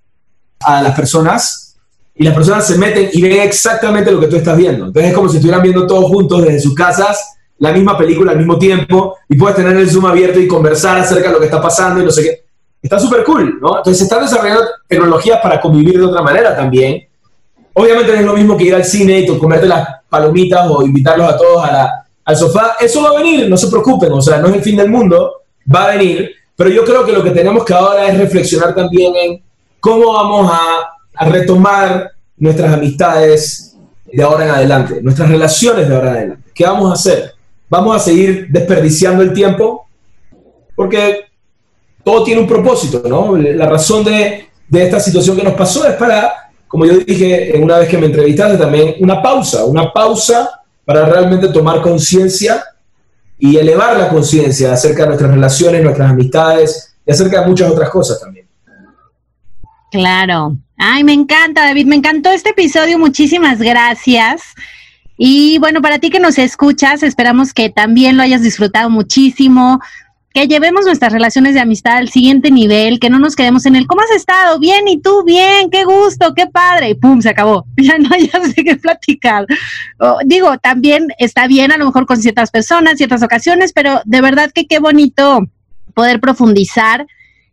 [0.60, 1.76] a las personas
[2.14, 4.86] y las personas se meten y ven exactamente lo que tú estás viendo.
[4.86, 8.38] Entonces es como si estuvieran viendo todos juntos desde sus casas la misma película al
[8.38, 11.60] mismo tiempo y puedes tener el Zoom abierto y conversar acerca de lo que está
[11.60, 12.44] pasando y no sé qué.
[12.80, 13.76] Está súper cool, ¿no?
[13.76, 17.06] Entonces se están desarrollando tecnologías para convivir de otra manera también.
[17.74, 21.28] Obviamente no es lo mismo que ir al cine y comerte las palomitas o invitarlos
[21.28, 22.76] a todos a la, al sofá.
[22.78, 25.44] Eso va a venir, no se preocupen, o sea, no es el fin del mundo,
[25.74, 26.30] va a venir.
[26.54, 29.42] Pero yo creo que lo que tenemos que ahora es reflexionar también en
[29.80, 33.74] cómo vamos a, retomar nuestras amistades
[34.04, 36.50] de ahora en adelante, nuestras relaciones de ahora en adelante.
[36.54, 37.34] ¿Qué vamos a hacer?
[37.68, 39.88] ¿Vamos a seguir desperdiciando el tiempo?
[40.76, 41.24] Porque
[42.04, 43.36] todo tiene un propósito, ¿no?
[43.36, 47.78] La razón de, de esta situación que nos pasó es para, como yo dije una
[47.78, 50.57] vez que me entrevistaste también, una pausa, una pausa
[50.88, 52.64] para realmente tomar conciencia
[53.38, 57.90] y elevar la conciencia acerca de nuestras relaciones, nuestras amistades y acerca de muchas otras
[57.90, 58.48] cosas también.
[59.90, 60.56] Claro.
[60.78, 64.54] Ay, me encanta, David, me encantó este episodio, muchísimas gracias.
[65.18, 69.80] Y bueno, para ti que nos escuchas, esperamos que también lo hayas disfrutado muchísimo,
[70.38, 73.88] que llevemos nuestras relaciones de amistad al siguiente nivel, que no nos quedemos en el
[73.88, 74.60] ¿cómo has estado?
[74.60, 77.66] Bien, y tú, bien, qué gusto, qué padre, y pum, se acabó.
[77.76, 79.46] Ya no, ya sé qué platicar.
[80.26, 84.52] digo, también está bien a lo mejor con ciertas personas, ciertas ocasiones, pero de verdad
[84.54, 85.40] que qué bonito
[85.94, 87.08] poder profundizar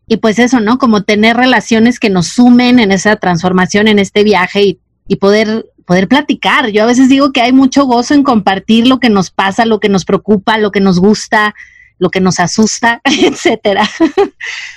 [0.07, 0.77] y pues eso, ¿no?
[0.77, 5.65] Como tener relaciones que nos sumen en esa transformación, en este viaje y, y poder
[5.86, 6.69] poder platicar.
[6.69, 9.79] Yo a veces digo que hay mucho gozo en compartir lo que nos pasa, lo
[9.79, 11.53] que nos preocupa, lo que nos gusta,
[11.97, 13.87] lo que nos asusta, etcétera.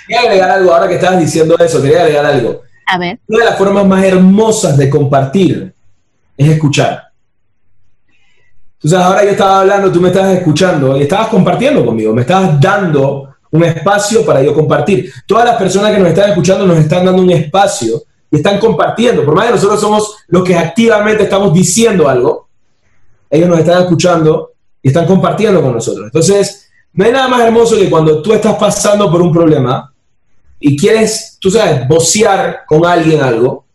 [0.07, 2.61] Quería agregar algo, ahora que estabas diciendo eso, quería agregar algo.
[2.85, 3.19] A ver.
[3.27, 5.73] Una de las formas más hermosas de compartir
[6.37, 7.09] es escuchar.
[8.75, 12.59] Entonces ahora yo estaba hablando, tú me estabas escuchando y estabas compartiendo conmigo, me estabas
[12.61, 15.11] dando un espacio para yo compartir.
[15.25, 19.25] Todas las personas que nos están escuchando nos están dando un espacio y están compartiendo.
[19.25, 22.47] Por más que nosotros somos los que activamente estamos diciendo algo,
[23.29, 26.05] ellos nos están escuchando y están compartiendo con nosotros.
[26.05, 26.58] Entonces,
[26.93, 29.93] no hay nada más hermoso que cuando tú estás pasando por un problema
[30.59, 33.65] y quieres, tú sabes, vocear con alguien algo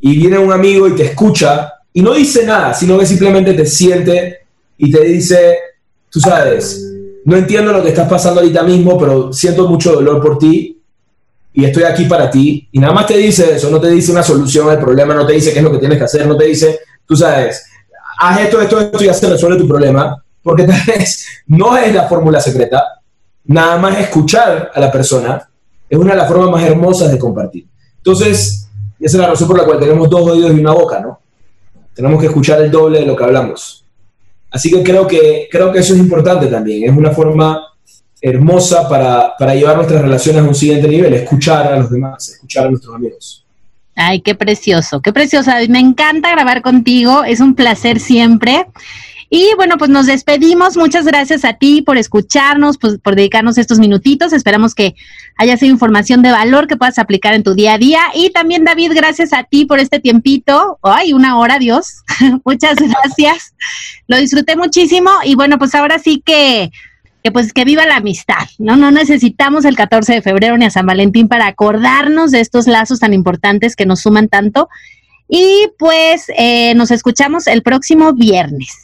[0.00, 3.64] y viene un amigo y te escucha y no dice nada, sino que simplemente te
[3.64, 4.40] siente
[4.76, 5.56] y te dice,
[6.10, 6.84] tú sabes,
[7.24, 10.82] no entiendo lo que estás pasando ahorita mismo, pero siento mucho dolor por ti
[11.52, 12.68] y estoy aquí para ti.
[12.72, 15.34] Y nada más te dice eso, no te dice una solución al problema, no te
[15.34, 17.64] dice qué es lo que tienes que hacer, no te dice, tú sabes,
[18.18, 21.92] haz esto, esto, esto y ya se resuelve tu problema, porque tal vez no es
[21.92, 22.84] la fórmula secreta,
[23.46, 25.48] nada más escuchar a la persona
[25.88, 27.66] es una de las formas más hermosas de compartir.
[27.96, 28.68] Entonces,
[29.00, 31.20] esa es la razón por la cual tenemos dos oídos y una boca, ¿no?
[31.94, 33.84] Tenemos que escuchar el doble de lo que hablamos.
[34.50, 37.60] Así que creo que, creo que eso es importante también, es una forma
[38.20, 42.66] hermosa para, para llevar nuestras relaciones a un siguiente nivel, escuchar a los demás, escuchar
[42.66, 43.44] a nuestros amigos.
[43.96, 45.50] Ay, qué precioso, qué precioso.
[45.68, 48.66] Me encanta grabar contigo, es un placer siempre.
[49.36, 50.76] Y bueno, pues nos despedimos.
[50.76, 54.32] Muchas gracias a ti por escucharnos, pues, por dedicarnos estos minutitos.
[54.32, 54.94] Esperamos que
[55.36, 58.00] haya sido información de valor que puedas aplicar en tu día a día.
[58.14, 60.78] Y también, David, gracias a ti por este tiempito.
[60.84, 62.04] Ay, una hora, Dios.
[62.44, 63.56] Muchas gracias.
[64.06, 65.10] Lo disfruté muchísimo.
[65.24, 66.70] Y bueno, pues ahora sí que
[67.24, 68.76] que pues que viva la amistad, ¿no?
[68.76, 73.00] No necesitamos el 14 de febrero ni a San Valentín para acordarnos de estos lazos
[73.00, 74.68] tan importantes que nos suman tanto.
[75.26, 78.83] Y pues eh, nos escuchamos el próximo viernes.